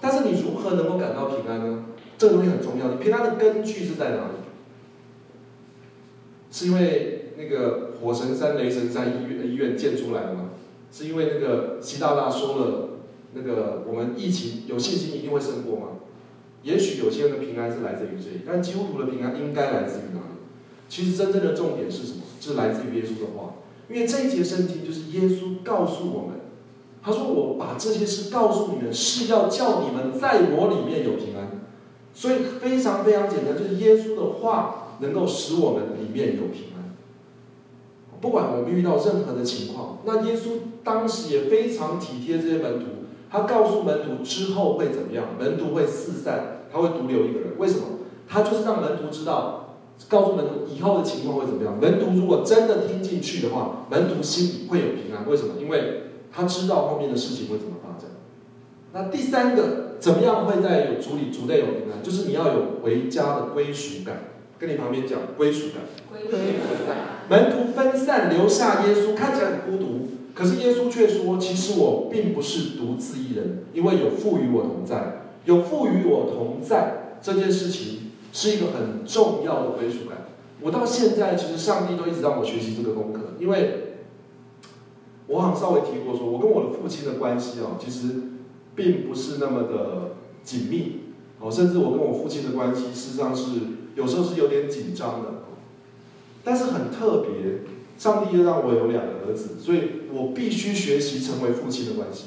[0.00, 1.84] 但是你如何能够感到平安呢？
[2.18, 2.88] 这个东西很重要。
[2.92, 4.32] 你平安的根据是在哪里？
[6.50, 10.50] 是因为那个火神山、雷神山医院医院建出来的吗？
[10.92, 12.88] 是因为那个习大大说了，
[13.34, 15.86] 那个我们疫情有信心一定会胜过吗？
[16.62, 20.38] 也许有些人的平安是来自于这里，但基督徒的平安应该来自于哪里？
[20.88, 22.22] 其实真正的重点是什么？
[22.40, 23.54] 是来自于耶稣的话。
[23.88, 26.35] 因为这一节圣经就是耶稣告诉我们，
[27.06, 31.62] 他说：“我把这些事告诉你们，是要叫你们在我里面有平安。”
[32.12, 36.96] 所以非常非常简单，就是耶稣的话能够使我们里面有平安。
[38.20, 42.86] 不管我们遇到任何的情况，那耶稣当时也非常体贴这些门徒，
[43.30, 45.26] 他告诉门徒之后会怎么样？
[45.38, 47.50] 门徒会四散，他会独留一个人。
[47.56, 47.84] 为什么？
[48.26, 49.62] 他就是让门徒知道。
[50.08, 51.78] 告诉门徒以后的情况会怎么样？
[51.80, 55.26] 门徒如果真的听进去的话，门徒心里会有平安。
[55.26, 55.54] 为什么？
[55.58, 56.05] 因为
[56.36, 58.10] 他知道后面的事情会怎么发展。
[58.92, 62.02] 那第三个，怎么样会在有族里族内有平安？
[62.02, 64.24] 就是你要有回家的归属感。
[64.58, 65.82] 跟你旁边讲归属感。
[66.10, 66.36] 归属
[66.86, 66.96] 感。
[67.30, 75.22] 门徒分散留下耶稣，看起来很孤独，可是耶稣却说：“其实我并不是独自一人，因为有父与我同在。
[75.46, 80.26] 有父与我同在这件事情。”是一个很重要的归属感。
[80.60, 83.85] 我到现在，其实上帝都一直让我学习这个功课，因为
[85.28, 88.14] 我好像稍微提过说，我跟我的父亲的关系啊，其实
[88.74, 91.00] 并不是那么的紧密，
[91.40, 93.60] 哦，甚至我跟我父亲的关系，事实上是
[93.94, 95.30] 有时候是有点紧张的。
[96.44, 97.62] 但是很特别，
[97.98, 99.80] 上帝又让我有两个儿子，所以
[100.12, 102.26] 我必须学习成为父亲的关系。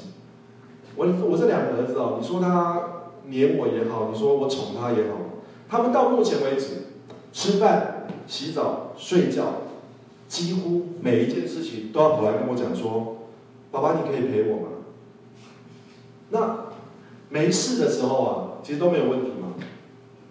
[0.94, 2.82] 我我这两个儿子哦，你说他
[3.28, 5.16] 黏我也好，你说我宠他也好。
[5.70, 6.66] 他们到目前为止，
[7.32, 9.62] 吃饭、洗澡、睡觉，
[10.30, 13.16] 几乎每一件事情都要跑来跟我讲说
[13.72, 14.68] ：“爸爸，你可以陪我吗？”
[16.30, 16.66] 那
[17.28, 19.54] 没事的时候啊，其实都没有问题嘛。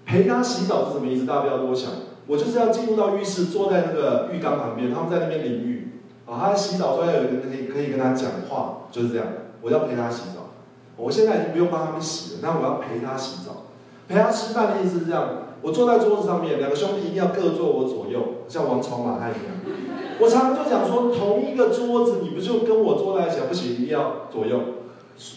[0.05, 1.25] 陪他洗澡是什么意思？
[1.25, 1.91] 大家不要多想。
[2.27, 5.99] 我就是要进入到浴室，坐在那个浴缸旁边，他们在那边淋浴。
[6.25, 9.27] 啊，他洗澡说要有人可以可以跟他讲话，就是这样。
[9.61, 10.51] 我要陪他洗澡。
[10.95, 13.65] 我现在已经不用帮他们洗了，但我要陪他洗澡。
[14.07, 15.27] 陪他吃饭的意思是这样：
[15.61, 19.78] 我坐在桌子上面，两个兄弟一定要各坐我左右，像王朝马汉一样。
[20.19, 23.37] 我常常就讲说，同一个桌子，你不就跟我坐在一起？
[23.47, 24.59] 不行，一定要左右。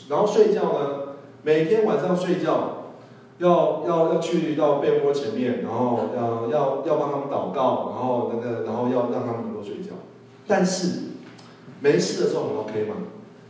[0.08, 2.88] 然后睡觉呢，每天晚上睡觉，
[3.38, 9.92] 要要要去到被窝前面，然后要要要帮他们祷告，然后那个，然后要让他们能够睡觉。
[10.46, 11.00] 但是
[11.80, 12.96] 没事的时候很 OK 嘛。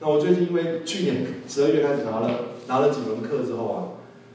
[0.00, 2.30] 那我最近因为去年十二月开始拿了
[2.66, 3.78] 拿了几门课之后啊。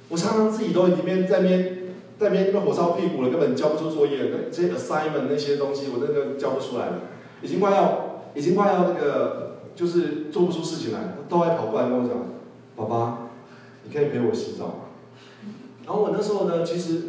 [0.09, 1.76] 我常常自己都里面在边
[2.19, 6.93] 在边那火烧屁股了，根本交不出作业，那这些 assignment 那些东西我那个交不出来了，
[7.41, 12.17] 已经快要已经快要那个就是做不出事情来，都还跑过来跟我讲，
[12.75, 13.29] 爸爸，
[13.83, 14.73] 你可以陪我洗澡吗？
[15.85, 17.01] 然后我那时候呢，其实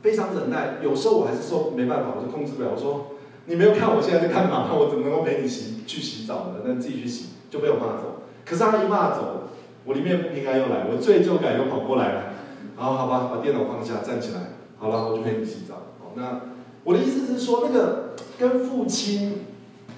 [0.00, 6.62] 非常忍耐，有时候我还是说没办法，我就控制不了，我说你没有看我现在在干嘛，我怎么能够陪你洗去洗澡呢？
[6.64, 8.22] 那你自己去洗，就被我骂走。
[8.46, 9.48] 可是他一骂走，
[9.84, 12.31] 我里面不平安又来，我罪疚感又跑过来了。
[12.76, 14.52] 好，好吧，把电脑放下，站起来。
[14.78, 15.74] 好了，我就陪你洗澡。
[16.00, 16.40] 好，那
[16.84, 19.44] 我的意思是说，那个跟父亲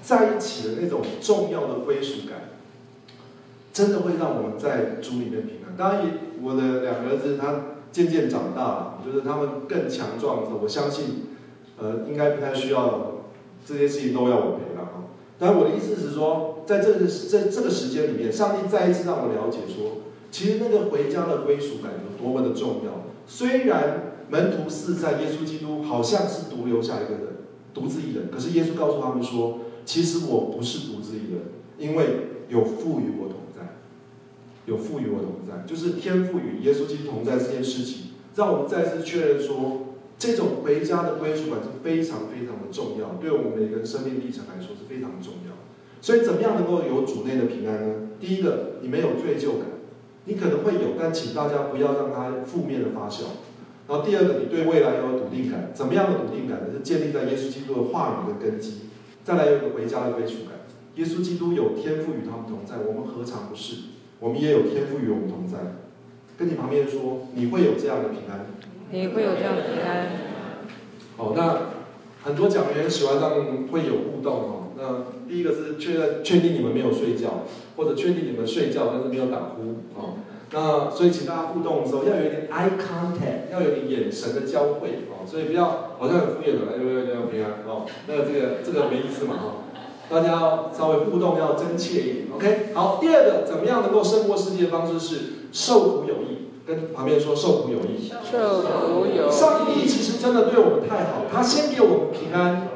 [0.03, 2.49] 在一起的那种重要的归属感，
[3.73, 5.75] 真的会让我们在主里面平安。
[5.75, 6.05] 当然，
[6.43, 7.61] 我的两个儿子他
[7.91, 11.29] 渐渐长大了，就是他们更强壮的时候，我相信，
[11.79, 13.23] 呃，应该不太需要
[13.65, 15.03] 这些事情都要我陪了哈。
[15.39, 20.03] 但，我的意思是说，在这个这这个时间里面，上帝再一次让我了解说。
[20.35, 23.05] 其实那个回家的归属感有多么的重要。
[23.25, 27.27] 虽然门徒四在，耶稣基督好像是独留下一个人，
[27.73, 28.29] 独自一人。
[28.29, 31.39] 可是耶稣告诉他们说：“其实我不是独自一人，
[31.77, 32.05] 因为
[32.49, 33.77] 有父与我同在，
[34.65, 45.55] 有父与我同在，就是天父与耶稣基督同在这件事情，让我们再次确认说，这种回家的归属感是非常非常的重要，对我们每个人生命历程来说是非常重要。
[46.01, 47.95] 所以，怎么样能够有主内的平安呢？
[48.19, 49.74] 第一个，你没有罪疚感。
[50.25, 53.23] 你可能会有，但请大家不要让它负面的发酵。
[53.87, 55.71] 然后第二个，你对未来要有笃定感。
[55.73, 56.73] 怎么样的笃定感呢？
[56.73, 58.89] 是建立在耶稣基督的话语的根基。
[59.23, 60.65] 再来有一个回家的归属感。
[60.95, 63.75] 耶稣基督有天赋与他们同在，我们何尝不是？
[64.19, 65.57] 我们也有天赋与我们同在。
[66.37, 68.47] 跟你旁边说，你会有这样的平安。
[68.91, 70.07] 你会有这样的平安。
[71.17, 71.71] 好，那
[72.23, 74.64] 很多讲员喜欢让会有互动哦。
[74.77, 77.43] 那第一个是确认确定你们没有睡觉。
[77.77, 80.15] 或者确定你们睡觉，但是没有打呼啊。
[80.53, 85.27] 那所以请大家互动的时候要有一点 eye contact，要有点眼神的交汇啊。
[85.27, 87.83] 所以不要好像很敷衍的，来，有没有有没有平安哦？
[88.07, 89.43] 那这个这个没意思嘛哈。
[90.09, 92.27] 大家要稍微互动，要真切一点。
[92.33, 95.17] OK，好，第二个怎么样能够胜过世界的方式是
[95.51, 98.07] 受苦有益，跟旁边说受苦有益。
[98.23, 99.29] 受苦有益。
[99.29, 102.69] 上帝其实真的对我们太好，他先给我们平安，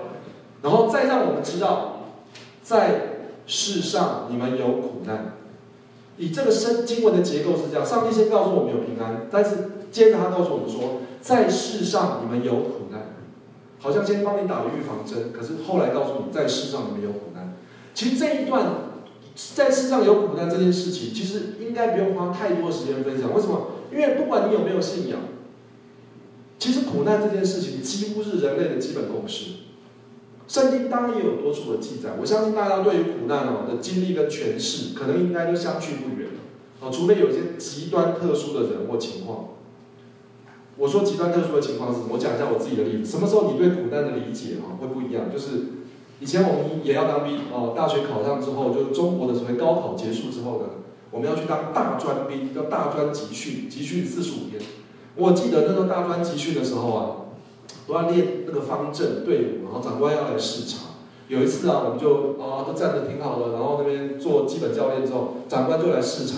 [0.62, 1.89] 然后再让我们知道，
[2.70, 3.02] 在
[3.48, 5.34] 世上你们有苦难。
[6.20, 13.16] 以这个圣经文的结构是这样：上帝先告诉我们有平安，但是接着他告诉我们说，在世上你们有苦难。
[13.80, 17.56] 好像先帮你打了预防针，可是后来告诉你，在世上你们有苦难。
[17.96, 18.68] 其实这一段
[19.56, 23.34] 在世上有苦难这件事情，其实应该不用花太多时间分享。
[23.34, 23.72] 为什么？
[23.92, 25.20] 因为不管你有没有信仰，
[26.60, 29.69] 其实苦难这件事情几乎是人类的基本共识。
[30.50, 36.92] 圣经当然也有多处的记载，我相信大家对于苦难哦的经历跟诠释，可能应该都相去不远了。
[36.92, 39.50] 除非有一些极端特殊的人或情况。
[40.76, 42.14] 我说极端特殊的情况是什么？
[42.14, 43.06] 我讲一下我自己的例子。
[43.06, 45.32] 什么时候你对苦难的理解啊会不一样？
[45.32, 45.86] 就是
[46.20, 50.66] 以前我们也要当兵哦，大学考上之后，就是中国的所谓高考结束之后呢，
[51.12, 54.60] 我们要去当大专兵，叫大专集训，集训四十五天。
[55.16, 57.19] 我记得那时候大专集训的时候啊，
[57.88, 60.88] 都要练那个方阵队伍，然后长官要来视察。
[61.28, 66.38] 有一次啊，我们就啊都站得挺好的，然后那边做基本教练之后，长官就来视察。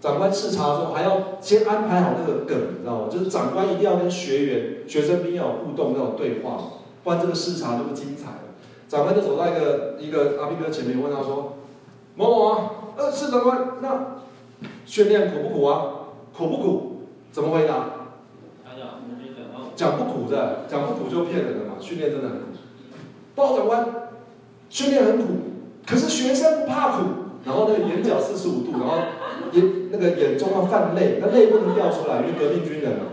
[0.00, 3.08] 长官视察的时候，还要先安排好那个梗，你知道吗？
[3.10, 6.58] 就是长官一定要跟学员、学生兵要有互动、要有对话，
[7.04, 8.38] 不然这个视察就不精彩了。
[8.88, 11.58] 长官就走到一个一个阿兵哥前面，问他说
[12.16, 14.16] ：“某某啊，呃，是长官，那
[14.86, 15.82] 训练苦不苦啊？
[16.34, 16.92] 苦不苦？
[17.30, 17.99] 怎么回答？
[19.80, 21.76] 讲不苦的，讲不苦就骗人的嘛。
[21.80, 22.44] 训练真的很苦。
[23.34, 23.86] 报长官，
[24.68, 25.24] 训练很苦，
[25.86, 27.04] 可是学生不怕苦。
[27.46, 28.98] 然后那个眼角四十五度，然后。
[29.52, 33.06] ”眼那个眼中要泛泪，那泪不能掉出来，因为革命军人嘛。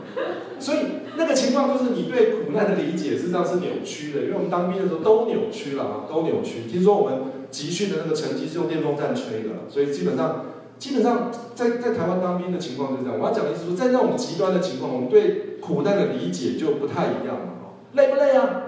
[0.59, 0.77] 所以
[1.15, 6.69] 那个情况就是你对苦难的理解实际上是扭曲的，因为我们当兵的时候都扭曲了啊，都扭曲。
[6.69, 10.45] 听说我们集训的那个成绩是用电风扇吹的，所以基本上
[10.77, 13.19] 基本上在在台湾当兵的情况就是这样。
[13.19, 17.53] 我要讲的意思说，在那种极端的情况，我们对苦难的理解就不太一样了。
[17.93, 18.63] 累不累啊？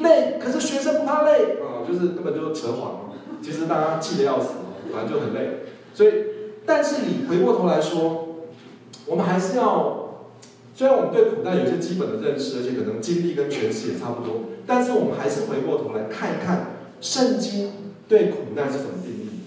[0.00, 3.10] 累，可是学生不怕累啊，就是根本就是扯谎。
[3.42, 4.48] 其实大家气得要死，
[4.92, 6.12] 反正就很累，所以。
[6.64, 8.44] 但是你回过头来说，
[9.06, 10.28] 我们还是要，
[10.76, 17.72] 虽然我们对苦难有些基本的认识，而且可能经历跟诠释也差不多，但是我们还是回过头来看一看圣经
[18.06, 19.40] 对苦难是怎么定义。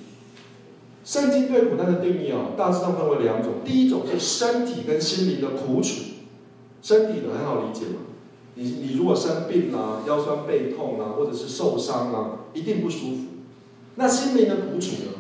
[1.06, 6.02] 圣经对苦难的定义哦，大致上分为两种，第一种是身体跟心灵的苦楚，
[6.86, 8.02] 身体的很好理解嘛，
[8.54, 13.22] 你你如果生病啊，腰酸背痛啊，或者是受伤啊，一定不舒服。
[13.96, 15.12] 那心灵的苦楚呢？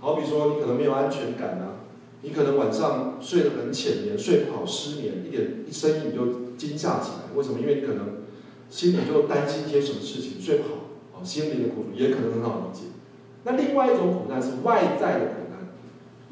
[0.00, 1.80] 好比说，你可能没有安全感啊，
[2.20, 7.34] 你可能晚上睡得很浅眠，睡不好，失眠，一点一声音你就惊吓起来。
[7.34, 7.58] 为什么？
[7.58, 8.18] 因为你可能
[8.68, 10.74] 心里就担心一些什么事情，睡不好，
[11.14, 12.84] 哦，心里的苦楚也可能很好理解。
[13.44, 15.72] 那另外一种苦难是外在的苦难，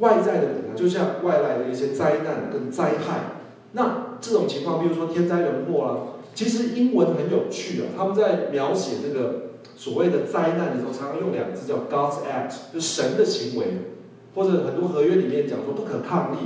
[0.00, 3.40] 外在的苦难就像外来的一些灾难跟灾害。
[3.72, 5.96] 那这种情况，比如说天灾人祸啦，
[6.34, 9.42] 其实英文很有趣啊，他们在描写这个。
[9.74, 13.66] 所谓的灾难的时候，常常用两个字叫 God's act，就是神的行为，
[14.34, 16.36] 或者很多合约里面讲说不可抗力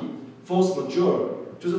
[0.49, 1.77] force majeure，就是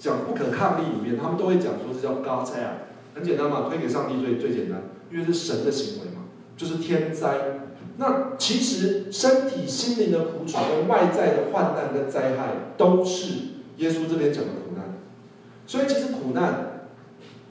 [0.00, 4.82] 讲不可抗力里面，他们都会讲说是叫 God's act，很简单嘛，推给上帝最最简单，
[5.12, 6.22] 因为是神的行为嘛，
[6.56, 7.60] 就是天灾。
[7.98, 13.32] 那其实身体、心灵的苦楚跟外在的患难跟灾害，都是
[13.76, 14.50] 耶稣这边讲的。
[15.66, 16.88] 所以其实苦难，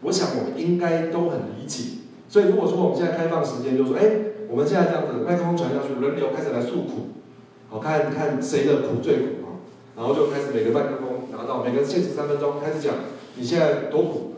[0.02, 2.00] 我想我们应该都很理解。
[2.30, 4.10] 所以如果说我们现在开放时间，就说，哎，
[4.50, 7.22] 我们现在这样子，麦克风传下去，轮流开始来诉苦，
[7.70, 9.62] 好，看看谁的苦最苦啊，
[9.96, 12.96] 然后就开始每个麦克风拿到，每个限时三分钟开始讲
[13.36, 14.34] 你现在多苦，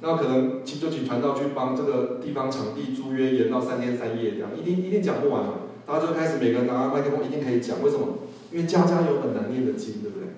[0.00, 5.54] 那可能请就请传道去帮这个地方场地租约延到三天三夜这样，一定一定讲不完嘛，
[5.86, 8.06] 大家就开始每个人拿麦克风一定可以讲，为什么？
[8.52, 10.28] 因为家家有本难念的经，对不对？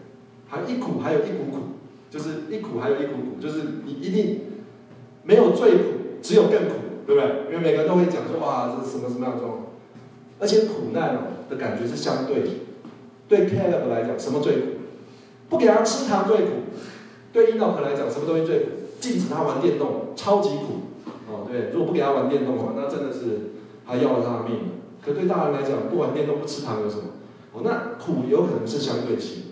[0.47, 1.59] 还一苦还有一苦苦，
[2.13, 4.41] 就是一苦还有一苦苦，就是你一定
[5.25, 5.85] 没有最苦，
[6.21, 6.75] 只有更苦。
[7.05, 7.51] 对不对？
[7.51, 9.67] 因为每个人都会讲说，哇，这是什么什么样的状况？
[10.39, 11.19] 而且苦难哦
[11.51, 12.49] 的感觉是相对的。
[13.27, 14.67] 对 Caleb 来讲，什么最苦？
[15.49, 16.51] 不给他吃糖最苦。
[17.33, 18.67] 对 Edo 来讲，什么东西最苦？
[19.01, 21.03] 禁止他玩电动，超级苦。
[21.29, 23.51] 哦，对，如果不给他玩电动的话，那真的是
[23.85, 24.71] 还要了他的命。
[25.05, 27.03] 可对大人来讲，不玩电动不吃糖有什么？
[27.53, 29.43] 哦，那苦有可能是相对性。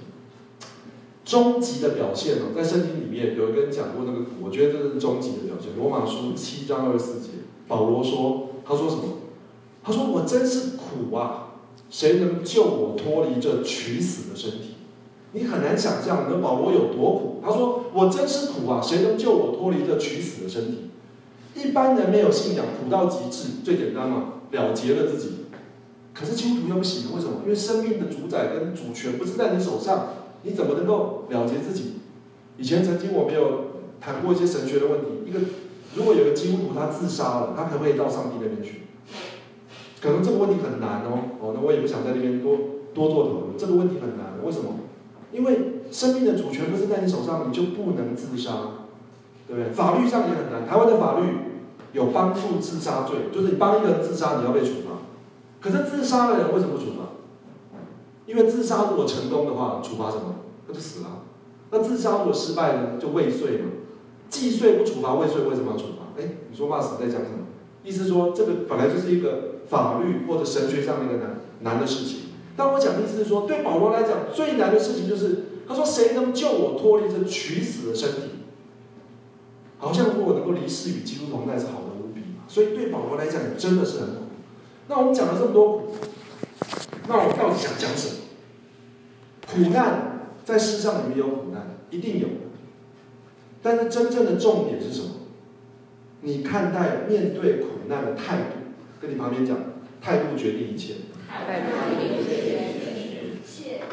[1.31, 5.71] 终极的表现哦，在圣经里面有一个人讲过那个，我觉得这是终极的表现。
[5.79, 7.29] 罗马书七章二十四节，
[7.69, 9.03] 保罗说：“他说什么？
[9.81, 11.53] 他说我真是苦啊！
[11.89, 14.75] 谁能救我脱离这取死的身体？
[15.31, 17.41] 你很难想象，那保罗有多苦。
[17.41, 18.81] 他说我真是苦啊！
[18.83, 20.91] 谁能救我脱离这取死的身体？
[21.55, 25.29] 一般人没有信仰，苦到极致，最简单嘛，了结了自己，
[26.13, 27.43] 可是基督徒又不行，为什么？
[27.45, 30.09] 因为生命的主宰跟主权不是在你手上，
[30.43, 31.95] 你怎么能够了结自己？
[32.57, 33.65] 以前曾经我们有
[34.01, 35.41] 谈过一些神学的问题，一个
[35.95, 38.83] 如果有个基督徒他自杀了，他可不可以到上帝那边去？
[40.01, 42.57] 可能这个问题很难哦，哦，那我也不想在那边多
[42.95, 44.77] 多做讨论，这个问题很难，为什么？
[45.33, 48.53] 因为生命的主权不是在你手上，你就不能自杀，
[49.47, 49.71] 对不对？
[49.73, 51.27] 法律上也很难，台湾的法律
[51.93, 55.01] 有帮助自杀罪，就是你帮一个人自杀，你要被处罚。
[55.61, 57.20] 可是自杀的人为什么不处罚？
[58.31, 60.37] 因为自杀如果成功的话，处罚什么？
[60.69, 61.23] 他就死了。
[61.73, 62.91] 那自杀如果失败呢？
[63.01, 63.71] 就未遂嘛。
[64.29, 66.23] 既遂不处罚，未遂为什么要处罚？
[66.23, 67.47] 哎，你说骂死在讲什么？
[67.83, 72.21] 意思说这个本来就是一个法律或者神学上面的难难的事情。
[72.57, 78.21] 但我讲的意思是说，对保罗来讲最难的事情就是，他说谁能救我脱离这取死的身体？
[79.79, 82.45] 好像说我能够离世与基督同在是好的无比嘛。
[82.47, 84.23] 所以对保罗来讲真的是很苦。
[84.89, 85.95] 那我们讲了这么多苦，
[87.09, 88.20] 那我到底想讲什么？
[89.51, 90.11] 苦难。
[90.45, 92.27] 在世上里面有苦难，一定有。
[93.63, 95.09] 但是真正的重点是什么？
[96.23, 98.45] 你看待面对苦难的态度，
[99.01, 99.57] 跟你旁边讲，
[100.01, 100.95] 态度决定一切。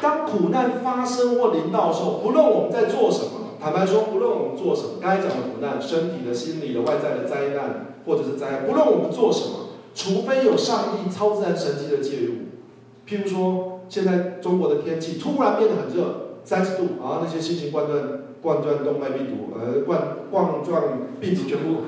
[0.00, 12.34] 当苦难发生或临到的时候，不论我们在做什么，坦白说，不论我们做什么，该讲的苦难，身体的、心理的、外在的灾难，或者是灾难，不论我们做什么，除非有上帝超自然神迹的介入，
[13.06, 16.24] 譬如说，现在中国的天气突然变得很热。
[16.44, 17.98] 三十度啊，那些新型冠状
[18.40, 20.82] 冠状动脉病毒，呃，冠冠状
[21.20, 21.82] 病毒全部，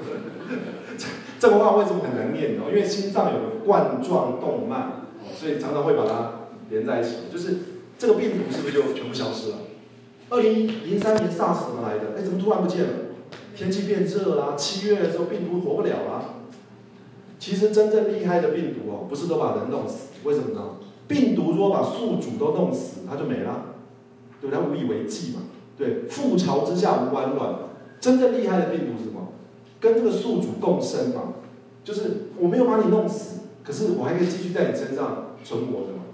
[0.99, 1.07] 这
[1.39, 2.65] 这个话为什么很难念呢？
[2.69, 6.33] 因为心脏有冠状动脉，所以常常会把它
[6.69, 7.11] 连在一起。
[7.33, 7.57] 就是
[7.99, 9.57] 这个病毒是不是就全部消失了？
[10.29, 12.19] 二零零三年 SARS 怎么来的？
[12.19, 12.91] 哎，怎么突然不见了？
[13.57, 16.35] 天气变热啦，七月的时候病毒活不了啦。
[17.39, 20.61] 其实真正厉害的病毒哦，不是都把人弄死，为什么呢？
[21.11, 23.75] 病毒如果把宿主都弄死，它就没了。
[24.41, 25.41] 对，他无以为继嘛。
[25.77, 27.55] 对，覆巢之下无完卵。
[28.01, 29.33] 真正厉害的病毒是什么？
[29.81, 31.35] 跟这个宿主共生嘛。
[31.83, 36.05] 就是我没有把你弄死，可是我还可以继续在你身上存活的嘛。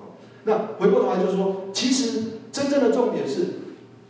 [0.45, 3.47] 那回过头来就是说，其实真正的重点是，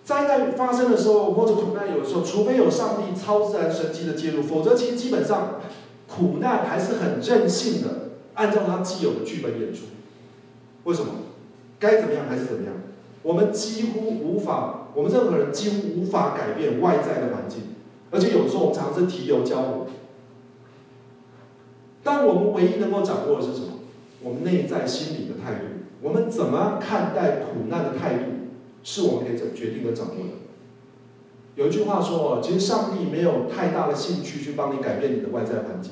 [0.04, 5.56] 灾难发生的时候，或者苦难有的时候，除非有上帝超自然神迹的介入，否则其实基本上
[6.06, 9.80] 苦难还是很任性的，按照他既有的剧本演出。
[10.86, 11.12] 为什么？
[11.78, 12.72] 该怎么样还是怎么样？
[13.22, 17.74] 我们几乎无法，我们任何人几乎无法改变外在的环境，
[18.10, 19.86] 而且有时候我们常常是提油交火。
[22.04, 23.66] 但我们唯一能够掌握的是什么？
[24.22, 25.66] 我们内在心理的态度。
[26.00, 28.30] 我们怎么看待苦难的态度，
[28.84, 30.30] 是我们可以决定的掌握的。
[31.56, 35.90] 有一句话说：“其实上帝没有太大的兴趣去帮你改变你的外在环境，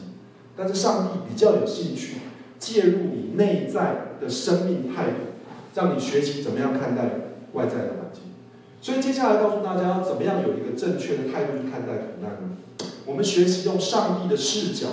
[0.56, 2.18] 但是上帝比较有兴趣
[2.64, 5.34] 介入你内在的生命态度，
[5.74, 7.02] 让你学习怎么样看待。”
[7.54, 8.22] 外在的环境，
[8.80, 12.56] 所以接下来告诉大家要怎么样有一个正确的态度去看待苦难呢？
[13.06, 14.88] 我们学习用上帝的视角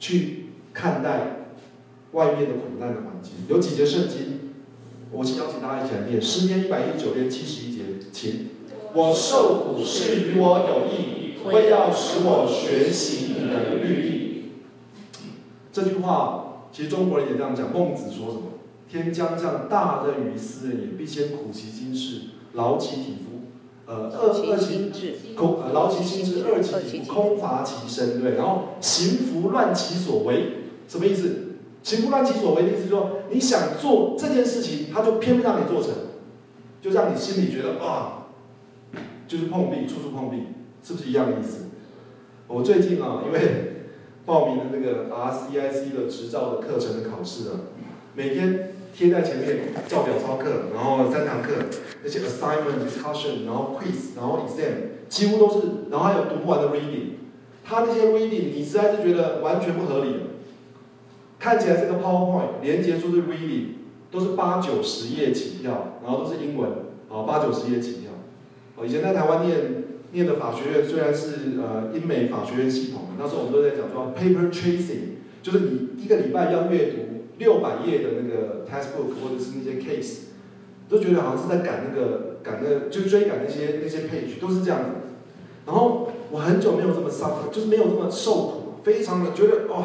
[0.00, 1.46] 去看待
[2.10, 3.34] 外面的苦难的环境。
[3.48, 4.50] 有几节圣经，
[5.12, 8.48] 我请邀请大家一起来念诗篇一百一十九篇七十一节，请。
[8.92, 14.52] 我受苦是与我有益，为要使我学习你的律例。
[15.72, 17.72] 这句话其实中国人也这样讲。
[17.72, 18.42] 孟子说什么？
[18.88, 22.22] 天将降大任于斯人也，必先苦其心志，
[22.54, 23.46] 劳其体肤，
[23.86, 24.90] 呃，二二其
[25.36, 28.34] 空，呃，劳其心志，二其体肤，空乏其身，对。
[28.34, 31.56] 然后行拂乱其所为，什么意思？
[31.84, 35.92] 行拂乱其所为的意思是说，你想做这件事情，他就偏不让你做成，
[36.82, 38.26] 就让你心里觉得啊，
[39.28, 40.48] 就是碰壁，处处碰壁，
[40.82, 41.66] 是不是一样的意思？
[42.48, 43.69] 我最近啊，因为
[44.26, 47.60] 报名的那个 RCIC 的执照的课程的考试啊，
[48.14, 48.74] 每天。
[48.92, 51.52] 贴在前面，照表操课，然后三堂课，
[52.02, 57.12] 那些 assignment、discussion，然后 quiz，然后 exam，几乎都是，然后还有读不完的 reading。
[57.64, 60.16] 他那些 reading，你实在是觉得完全不合理。
[61.38, 63.66] 看起来这个 PowerPoint 连接出的 reading
[64.10, 66.68] 都是八九十页起跳，然后都是英文，
[67.08, 68.10] 啊，八九十页起跳。
[68.74, 69.79] 哦，以前在台湾念
[70.12, 76.96] 念的法学院虽然是呃英美法学院系统，那时候我们都在讲说 paper tracing，就是你一个礼拜要阅读。
[77.40, 80.24] 六百页的那个 textbook 或者是那些 case，
[80.90, 84.90] 都觉得好像是在赶那个赶那个就追赶那些那些 page，都是这样子。
[85.64, 89.84] 然后我很久没有这么 suffer，就是没有这么受苦，非常的觉得哇、哦，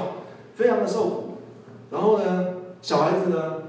[0.56, 1.38] 非常的受苦。
[1.92, 3.64] 然后呢，小孩子呢，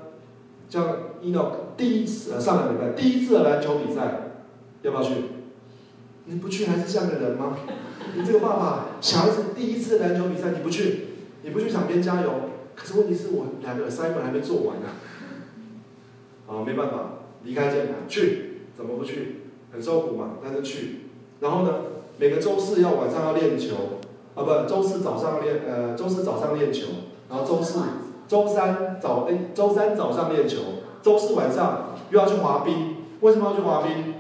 [0.69, 0.85] 像
[1.23, 1.47] Eno
[1.77, 4.33] 第一次呃上个礼拜第一次的篮球比赛，
[4.83, 5.15] 要不要去？
[6.27, 7.57] 你不去还是像个人吗？
[8.17, 11.07] 你这个爸爸，小孩子第一次篮球比赛你不去，
[11.43, 12.31] 你不去场边加油？
[12.75, 14.87] 可是问题是我两个 assignment 还没做完呢、
[16.49, 16.51] 啊。
[16.51, 16.97] 啊，没办法，
[17.45, 19.43] 离开键盘去，怎么不去？
[19.73, 21.03] 很受苦嘛，但是去。
[21.41, 21.75] 然后呢，
[22.19, 23.75] 每个周四要晚上要练球，
[24.35, 26.87] 啊不，周四早上练，呃，周四早上练球，
[27.29, 27.81] 然后周四、
[28.27, 30.59] 周三早，哎，周三早上练球，
[31.03, 32.97] 周四晚上又要去滑冰。
[33.21, 34.15] 为什么要去滑冰？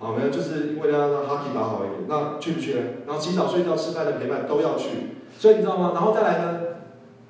[0.00, 2.08] 啊，没有，就是因为要让 hockey 打好一点。
[2.08, 2.80] 那去不去呢？
[3.06, 4.88] 然后洗澡、睡觉、吃饭的陪伴都要去。
[5.38, 5.92] 所以你知道吗？
[5.94, 6.60] 然后再来呢，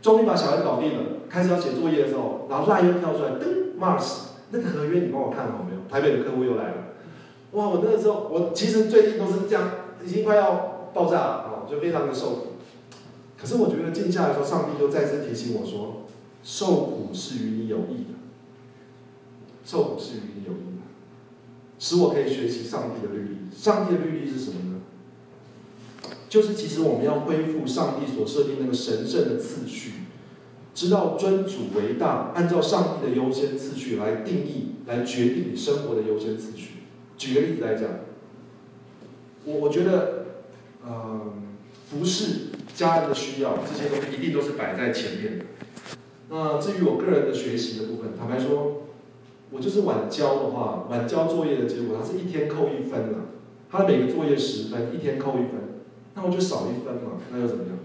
[0.00, 5.80] 终于把小孩搞定了，开始要写作业的时候，然后赖又跳出来，噔，Mars，那个合约你帮我看好没有？
[5.90, 6.74] 台北的客户又来了。
[7.52, 9.68] 哇，我那个时候，我其实最近都是这样，
[10.04, 12.46] 已经快要爆炸了啊，就非常的受苦。
[13.36, 16.02] 可是我觉得静下来的时候，上帝就再次提醒我说，
[16.44, 18.14] 受苦是与你有益的，
[19.64, 20.69] 受苦是与你有益。
[21.80, 23.36] 使我可以学习上帝的律例。
[23.52, 24.80] 上帝的律例是什么呢？
[26.28, 29.92] 就是其实我们要恢复上帝所设定那个神圣的次序，
[30.72, 36.74] 知道尊主为大，按照上帝的优先次序来定义、来决定你生活的优先次序。
[37.18, 37.88] 举个例子来讲，
[39.44, 40.26] 我我觉得，
[40.86, 41.32] 嗯、
[41.90, 45.44] 服侍家人的需要这些东西一定都是摆在前面的。
[46.28, 48.82] 那至于我个人的学习的部分，坦白说。
[49.52, 53.18] 我就是晚交的话，晚交作业的结果，他是一天扣一分了。
[53.70, 55.82] 他的每个作业十分，一天扣一分，
[56.14, 57.78] 那我就少一分嘛，那又怎么样？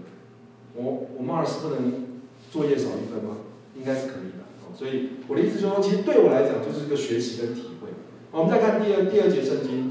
[0.74, 3.36] 我我 Mars 不能作业少一分吗？
[3.76, 4.46] 应该是可以的。
[4.76, 7.90] 所以我的意思就是说，其实对我来讲就是一个学习跟体会。
[8.32, 9.90] 我们再看第二第二节圣经，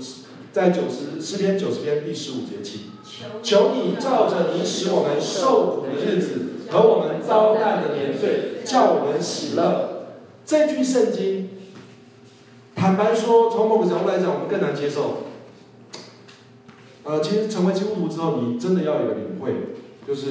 [0.52, 2.92] 在九十诗篇九十篇第十五节起，
[3.42, 10.08] 求你照着你使我们受苦的日子和我们遭难的年岁，叫我们喜乐。
[10.46, 11.50] 这句圣经。
[12.76, 15.24] 坦白说，从某个角度来讲，我们更难接受。
[17.04, 19.54] 呃，其实成为基督徒之后，你真的要有领会，
[20.08, 20.30] 就是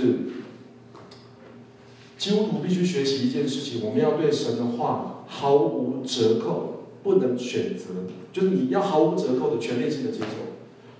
[2.18, 7.86] 基督徒必须学习一件事情：我们要对神的话毫无折扣，不能选择，
[8.32, 10.26] 就是你要毫无折扣的全面性的接受。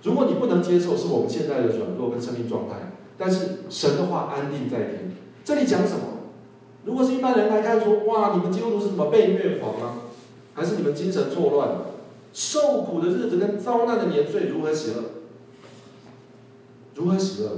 [0.03, 2.91] 如果你不能接受，是我们现在的软弱跟生命状态。
[3.17, 5.11] 但是神的话安定在天。
[5.43, 5.99] 这里讲什么？
[6.83, 10.01] 如果是一般人来看，说哇，你们基督徒是什么被虐狂吗？
[10.55, 11.69] 还是你们精神错乱，
[12.33, 15.03] 受苦的日子跟遭难的年岁如何喜乐？
[16.95, 17.51] 如何喜乐？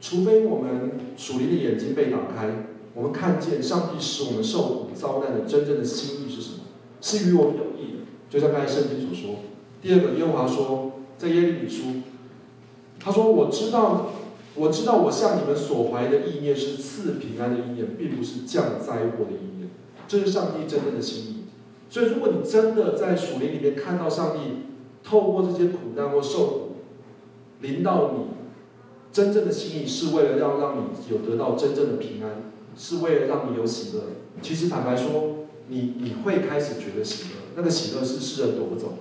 [0.00, 6.58] 除非我们属灵的眼睛被打开，我们看见上帝使我们受苦遭难的真正的心意是什么？
[7.00, 7.98] 是与我们有益的。
[8.28, 9.36] 就像刚才圣经所说。
[9.82, 12.02] 第二个，耶和华说，在耶利米书，
[12.98, 14.12] 他说：“我知道，
[14.54, 19.70] 我知道，我向你们所怀的意念是赐平安的意念，并不是降灾祸的意念。
[20.06, 21.41] 这是上帝真正的心意。”
[21.92, 24.38] 所以，如果你真的在属灵里面看到上帝
[25.04, 26.68] 透过这些苦难或受苦
[27.60, 28.28] 临到你，
[29.12, 34.04] 真正的心意是为了要让你有得到真正的平安，是为了让你有喜乐。
[34.40, 38.94] 其实坦白说，你你会开始觉得喜乐，那个喜乐是世人夺不走。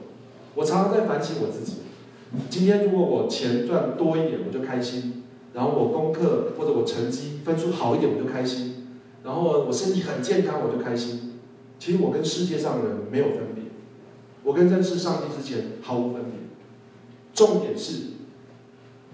[0.56, 1.78] 我常常在反省我自己，
[2.50, 5.24] 今天如果我钱赚多一点，我就开心；
[5.54, 8.74] 然后我功课或者我成绩分数好一点，我就开心；
[9.24, 11.31] 然后我身体很健康，我就开心。
[11.82, 13.64] 其实我跟世界上的人没有分别，
[14.44, 16.34] 我跟认识上帝之前毫无分别。
[17.34, 18.04] 重点是，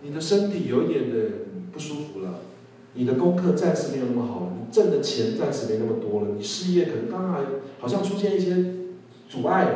[0.01, 1.29] 你的身体有一点的
[1.71, 2.41] 不舒服了，
[2.93, 7.39] 你的功课暂时没有那么好了，你挣的钱暂时没那么多了，你事业可能刚刚还
[7.79, 8.73] 好像出现一些
[9.29, 9.75] 阻碍了，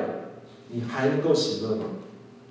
[0.67, 1.85] 你还能够喜乐吗？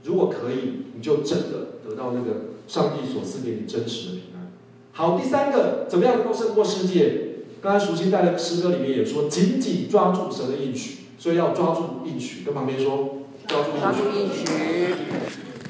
[0.04, 4.52] 如果可以，你就真的得到那个上帝所赐给你真实的平安。
[4.92, 7.26] 好，第三个，怎么样能够胜过世界？
[7.62, 12.42] 刚才熟悉带的诗歌里面也说，紧紧抓住神的应许，所以要抓住应许。
[12.42, 14.46] 跟旁边说，抓住应许。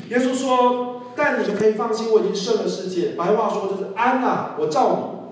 [0.09, 5.25] 耶稣说：“但你们可以放心，我已经胜了世界。”白话说就是安啊，我罩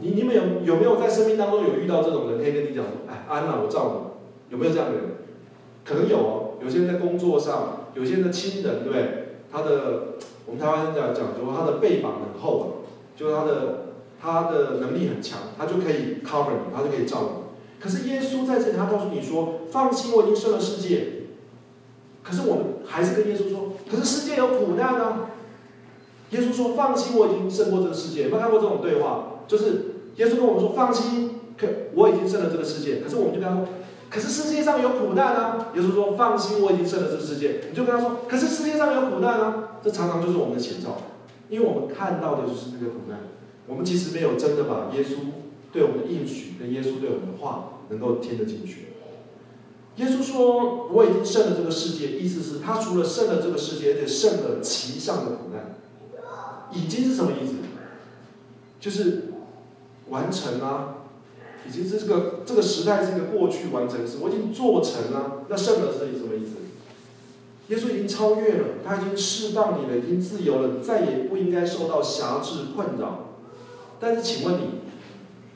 [0.00, 0.06] 你。
[0.06, 4.52] 你你们有有没有在生命当中有遇到这种人，可以跟你讲，哎，安啊，我罩你。
[4.52, 5.02] 有没有这样的人？
[5.82, 6.50] 可能有哦。
[6.62, 9.36] 有些人在工作上，有些人的亲人，对不对？
[9.50, 12.64] 他的我们台湾人讲讲说，他的背膀很厚啊，
[13.16, 13.78] 就是他的。
[14.22, 17.28] 他的能力很强，他就可以 cover 你，他就可以罩你。
[17.80, 21.24] 可是耶稣在这里，他告诉你说：“放心，我已经胜了世界。”
[22.22, 25.30] 可是我们还是跟耶稣说：“可是世界有苦难啊。”
[26.30, 29.42] 耶稣说：“放心，我已经胜过这个世界。”有没有看过这种对话？
[29.48, 33.66] 就是耶稣跟我们说：“放心，可我已经胜了这个世界。”可是我们就跟他说
[34.08, 40.98] ：“可是世界上有苦难啊。”耶稣说：“放心，我已经胜了这个世界。”你就跟他说：“可是世界上有苦难啊。”这常常就是我们的前兆，
[41.48, 43.18] 因为我们看到的就是那个苦难。
[43.66, 45.16] 我们其实没有真的把耶稣
[45.72, 48.88] 对我们的应许跟耶稣对我们的话能够听得进去。
[49.96, 55.76] 耶稣说：“我已经胜了这个世界。”意思是，他除了胜了这个世界，而且胜了其上的苦难。
[56.72, 57.52] 已经是什么意思？
[58.80, 59.24] 就是
[60.08, 61.04] 完成啊，
[61.68, 65.44] 已经是这个这个时代是一个过去完成时，我已经做成了。
[65.48, 66.52] 那胜了是什么意思？
[67.68, 73.31] 耶稣已经超越了，他已经释放你了，已经自由了，再也不应该受到辖制困扰。
[74.02, 74.80] 但是，请问你，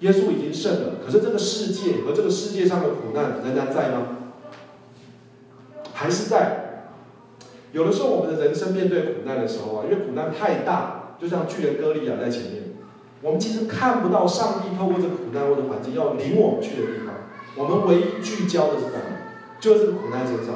[0.06, 4.06] 耶稣已经胜了，可是这个世界和这个世界上的苦难仍然在吗？
[5.92, 6.92] 还是在？
[7.72, 12.62] 有的时候，我们的人生面对苦难的时候啊，因为苦难太大，就像巨人歌利亚在前面，
[13.20, 17.14] 我们其实看不到上帝透过这个苦难或者环境要领我们去的地方。
[17.56, 19.00] 我们唯一聚焦的是什么？
[19.58, 20.54] 就是这个苦难身上。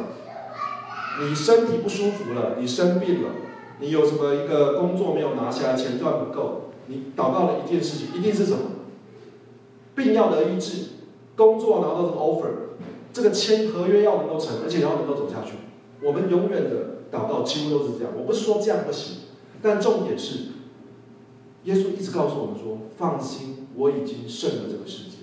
[1.21, 3.31] 你身体不舒服了，你生病了，
[3.81, 8.59] 你有什么一个工作没有拿下来，钱赚不够，你祷告了一件事情，一定是什么？
[9.95, 10.85] 病要得医治，
[11.35, 12.51] 工作拿到这个 offer，
[13.15, 15.53] 这个签合约要能够成，而且要能够走下去。
[16.03, 16.91] 我们永远的。
[17.11, 19.17] 祷告几乎都是这样，我不是说这样不行，
[19.61, 20.45] 但重点是，
[21.65, 25.17] 耶稣一直告诉我们说：“放心，我已经胜了这个世界。”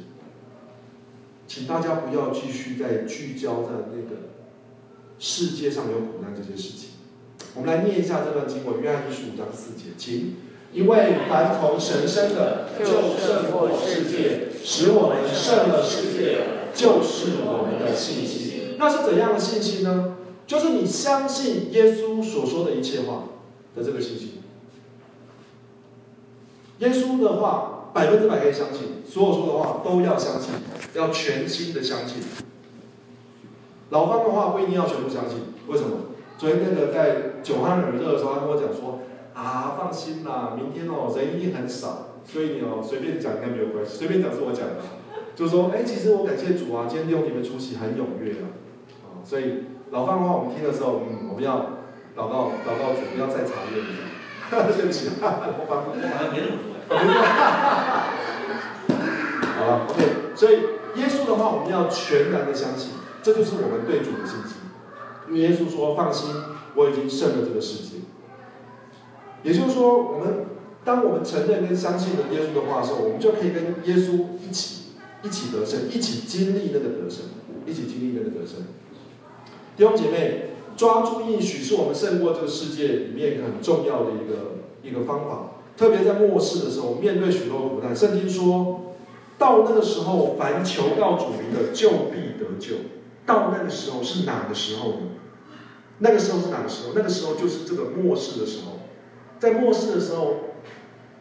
[1.48, 4.24] 请大家不要继续再聚焦在那个
[5.18, 6.90] 世界上有苦难这些事情。
[7.56, 10.36] 我们来念一下这段经文，约翰一书五章四节，请
[10.74, 16.40] ：“因为凡从神生的，就胜过世界；使我们胜了世界，
[16.74, 20.18] 就是我们的信心。”那是怎样的信心呢？
[20.46, 23.24] 就是你相信耶稣所说的一切话
[23.76, 24.42] 的这个信心。
[26.80, 30.52] 耶稣的话百分之百可以相信，所有说的话都要相信，
[30.94, 32.18] 要全心的相信。
[33.90, 35.98] 老方的话不一定要全部相信，为什么？
[36.38, 39.00] 昨天那个在酒酣耳热的时候，他跟我讲说
[39.38, 44.82] ：“啊，放心啦，明天哦人一定很少，所以你哦随便讲应该没有关系，随便讲是我讲的。”
[45.38, 48.50] 就说，哎，其实我感谢主啊，今天利用你们出席很踊跃啊，
[49.06, 49.66] 啊，所以。
[49.90, 51.80] 老方的话，我们听的时候，嗯，我们要
[52.14, 54.04] 祷告，祷告主，不要再查验一下。
[54.76, 55.32] 对不起，老
[55.64, 56.76] 方， 好像没那么多。
[59.56, 60.36] 好了，OK。
[60.36, 60.56] 所以
[61.00, 62.92] 耶稣的话，我们要全然的相信，
[63.24, 64.58] 这就是我们对主的信心。
[65.30, 66.36] 因为耶稣说：“放心，
[66.76, 68.00] 我已经胜了这个世界。”
[69.44, 70.46] 也就是说，我们
[70.84, 74.84] 当我们承认跟相信了耶稣的话的时候，我们就可以跟耶稣一起，
[75.24, 77.26] 一起得胜，一起经历那个得胜，
[77.66, 78.66] 一起经历那个得胜。
[79.76, 85.52] 弟兄姐妹，抓住应许是我们胜过这个世界里面很重要的一个一个方法。
[85.78, 88.96] 特别在末世的时候，面对许多苦难，圣经说
[89.38, 92.78] 到那个时候，凡求告主名的，就必得救。
[93.28, 94.98] 到那个时候是哪个时候呢？
[96.00, 96.94] 那个时候是哪个时候？
[96.96, 98.77] 那个时候就是这个末世的时候。
[99.40, 100.36] 在末世的时候，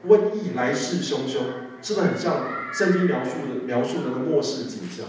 [0.09, 1.39] 瘟疫来势汹汹，
[1.83, 5.07] 是不是很像圣经描述的描述的那个末世景象？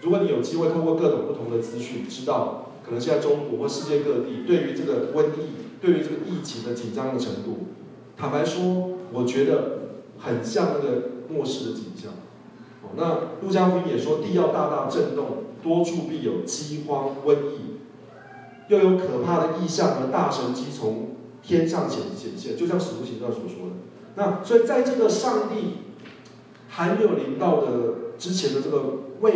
[0.00, 2.66] 如果你有机会透过各种不同的资讯，知道。
[2.82, 7.66] 可能现在中国或世界各地对于这个瘟疫、对于这个疫情的紧张的程度，
[8.16, 9.80] 坦白说，我觉得
[10.18, 12.10] 很像那个末世的景象。
[12.82, 17.76] 哦，那路加福音也说，地要大大震动，多处必有饥荒、瘟疫，
[18.68, 21.10] 又有可怕的异象和大神迹从
[21.42, 23.74] 天上显显现，就像使徒行传所说的。
[24.16, 25.78] 那所以在这个上帝
[26.68, 27.68] 还没有临到的
[28.18, 28.82] 之前的这个
[29.20, 29.32] 未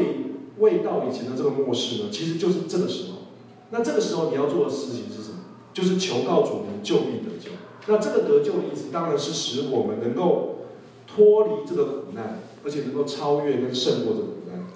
[0.58, 3.18] 未到以前的这个末世呢，其实就是这个时候。
[3.70, 5.38] 那这个时候你要做的事情是什么？
[5.72, 7.50] 就是求告主名，就必得救。
[7.86, 10.66] 那这个得救的意思，当然是使我们能够
[11.06, 14.66] 脱离这个苦难，而且能够超越跟胜过这个苦难，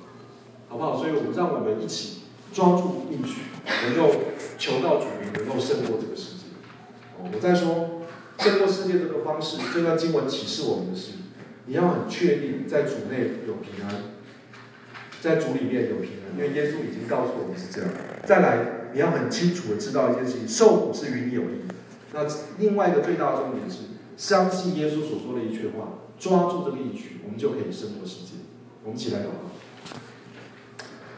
[0.69, 0.97] 好不好？
[0.97, 2.23] 所以我们让我们一起
[2.53, 3.43] 抓住应许，
[3.87, 4.13] 能够
[4.59, 6.38] 求告主名，能够胜过这个世界。
[7.23, 8.03] 我再说，
[8.39, 11.13] 胜过世界这个方式，这段经文启示我们的是，
[11.67, 13.95] 你要很确定在主内有平安，
[15.21, 17.91] 在主里面有平安，因为耶稣已经告诉我们是这样。
[18.25, 18.75] 再来。
[18.91, 21.75] 你要很清楚的知道一件事情，受苦是与你有益的。
[22.15, 22.27] 那
[22.59, 23.81] 另外一个最大的重点是，
[24.17, 28.41] 相信耶稣所说的一句话，抓住这个应许，我们就可以胜过世界。
[28.83, 30.01] 我们起来祷告。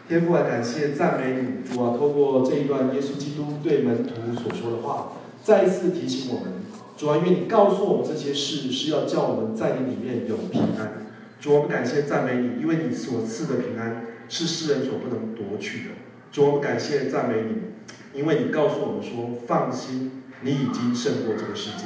[0.09, 5.13] 天父啊，感谢赞美你，主啊，透过这一段耶稣基督对门徒所说的话，
[5.43, 6.53] 再一次提醒我们，
[6.97, 11.07] 主啊，因为你告诉我们这些事，是要叫我们在你里面有平安。
[11.41, 15.95] 主，我们感谢赞美你，因为你所赐的平安是世人所不能夺取的。
[16.31, 21.85] 主，我们感谢赞美你，因为你告诉我们说，放心，你已经胜过这个世界，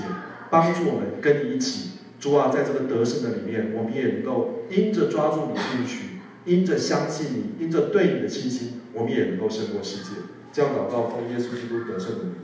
[0.51, 1.91] 帮助我们跟你一起。
[2.19, 10.11] 主啊，在这个得胜的里面，我们也能够因着抓住你的应许，因着相信你，因着对你的信心，我们也能够胜过世界。
[10.53, 12.35] 这样祷告，奉耶稣基督得胜的名。